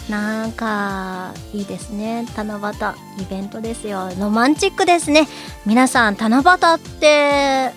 [0.09, 2.25] なんかいいですね。
[2.37, 4.09] 七夕イベントですよ。
[4.17, 5.27] ロマンチックですね。
[5.65, 6.41] 皆さん七夕
[6.75, 7.73] って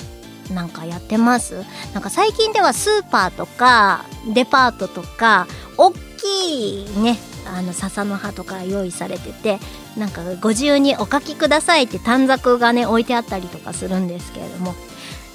[0.54, 1.64] なんかやってます？
[1.92, 9.58] なんか最近ではスーパーとかデパートとか大きいねあの笹の葉とか用意されてて
[9.96, 14.74] なんかご自由にお書きくださいって短冊がね置いてあったりとかするんですけれども。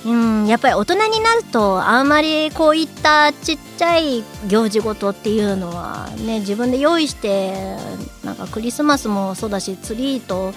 [0.04, 7.78] うんやっぱり大人になるとあんまりこういったちっちゃい行事ごとっていうのはね自分で用意して
[8.24, 10.54] なんかクリスマスもそうだしツリーと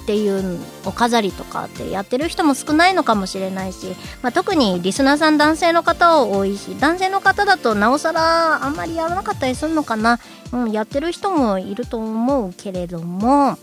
[0.00, 10.18] っていうお飾りとかってやってる人も少ないのかもしれないし、まあ、特にリスナーさん男性の方多いし男性の方だとなおさらあんまりやらなかったりするのかな、
[10.52, 13.58] うん、やってる人もいると思うけれども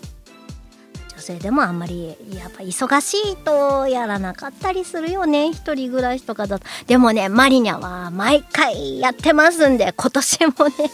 [1.09, 10.91] 女性でもあんまりやっぱ忙しいとやらなかったりするよね一人暮らしとかだとでもねマリニャは毎回やってますんで今年もね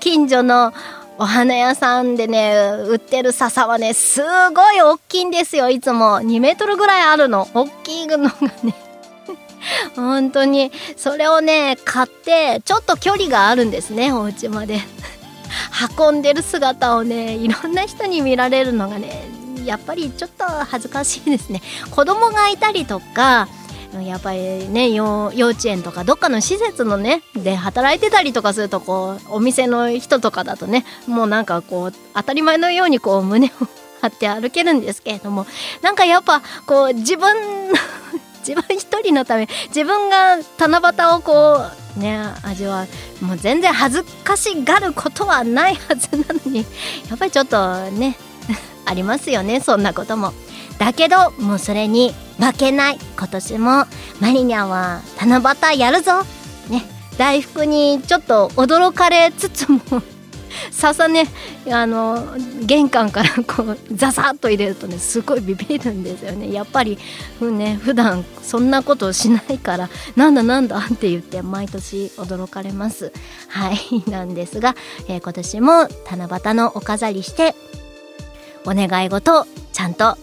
[0.00, 0.72] 近所の
[1.18, 2.52] お花屋さんでね、
[2.88, 4.20] 売ってる笹はね、す
[4.52, 6.20] ごい大きいんですよ、いつも。
[6.20, 7.46] 2メートルぐらいあるの。
[7.54, 8.30] 大きいのが
[8.64, 8.74] ね。
[9.96, 10.72] 本当に。
[10.96, 14.80] それをね、買って、ちょっと距離があるんですね、お家まで。
[15.98, 19.24] 運んでる姿をね、いろんな人に見られるのがね、
[19.64, 21.62] やっぱりちょっと恥ずかしいですね。
[21.90, 23.48] 子供がいたりとか、
[24.00, 33.50] やっぱりね幼幼稚園とかどっかの施設のねで働いてたりとかするとこうお店の人とかだとねもうなんかこう当たり前のようにこう胸を
[34.00, 35.46] 張って歩けるんですけれども
[35.82, 37.70] なんかやっぱこう自分
[38.46, 41.60] 自分一人のため自分が七夕をこ
[41.96, 42.86] うね味わ
[43.20, 43.24] う。
[43.24, 46.58] もう全然恥ずかしがることはないはずなのに
[47.08, 48.16] やっぱりちょっとね
[48.84, 50.32] ありますよねそんなことも。
[50.78, 52.98] だけどもうそれに負けない。
[53.16, 53.86] 今年も
[54.20, 56.24] マリニャンは七夕やるぞ。
[56.68, 56.84] ね
[57.18, 59.80] 大福にちょっと驚かれつつも
[60.70, 61.26] 笹ね
[61.70, 62.26] あの
[62.62, 66.52] 玄関から こうザザッと入れるとねすごいビビるんですよね。
[66.52, 66.98] やっぱり
[67.38, 73.12] ふね普段そんなことをしないからなんだなんだって言って毎年驚かれます。
[73.48, 74.74] はいなんですが、
[75.08, 77.54] えー今年も七夕のお飾りして
[78.64, 80.16] お願い事をちゃんと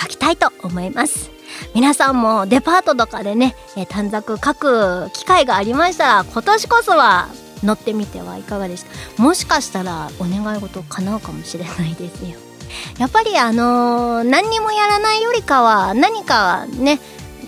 [0.00, 1.30] 書きたいと思います。
[1.74, 7.28] 皆さんもデパートとかでね、えー短冊書く機会がありましたら今年こそは
[7.62, 8.84] 乗ってみてはいかがでし
[9.16, 12.36] たもしかしたらお願い事叶うかもしれないですよ。
[12.98, 17.00] やっぱりあのー何にもやらないよりかは何かね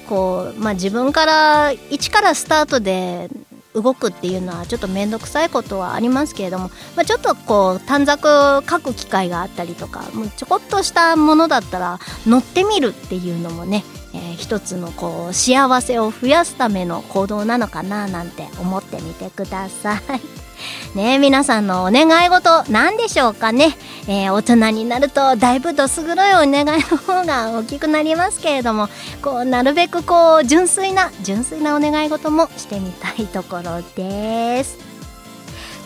[0.09, 3.31] こうまあ自分から一からスタートで
[3.75, 8.23] 動くっていうのはちょっと面倒くさいことはありますけれども、まあ、ちょっとこう短冊
[8.69, 13.85] 書く機会があったりとかもうちょこっとしたものだったら乗ってみるっていうのもね、
[14.15, 20.44] えー一つのこう幸せを増やすための行動なのかななんて思ってみてください。
[20.95, 23.77] ね皆さんのお願い事何でしょうかね、
[24.09, 28.89] えー大人になるとだいぶどす黒いお願いの方が大きくなりますけれども
[29.23, 34.94] こうなるべくこう純粋な純粋なお願い事もしてみたいところです。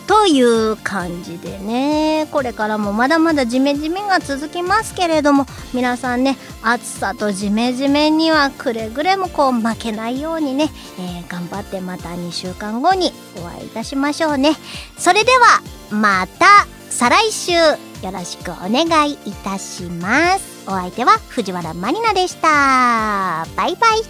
[0.09, 2.27] という感じでね。
[2.31, 14.53] これからもまだまだジメジメが続きますけれども皆さんね暑さとジメジメにはくれぐれもこう負けないようにね、えー頑張ってまた2週間後にお会いいたしましょうね。
[14.97, 15.61] それでは
[15.91, 20.63] また再来週よろしくお願いいたします。
[20.67, 23.45] お相手は藤原まりなでした。
[23.55, 24.01] バイバイ。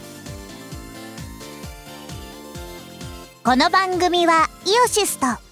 [3.43, 5.48] この番組はイオシスと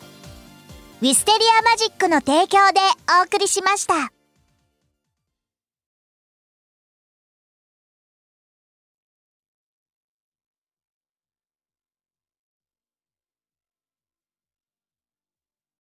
[1.00, 2.80] ウィステリアマジックの提供で
[3.22, 4.17] お送りしました。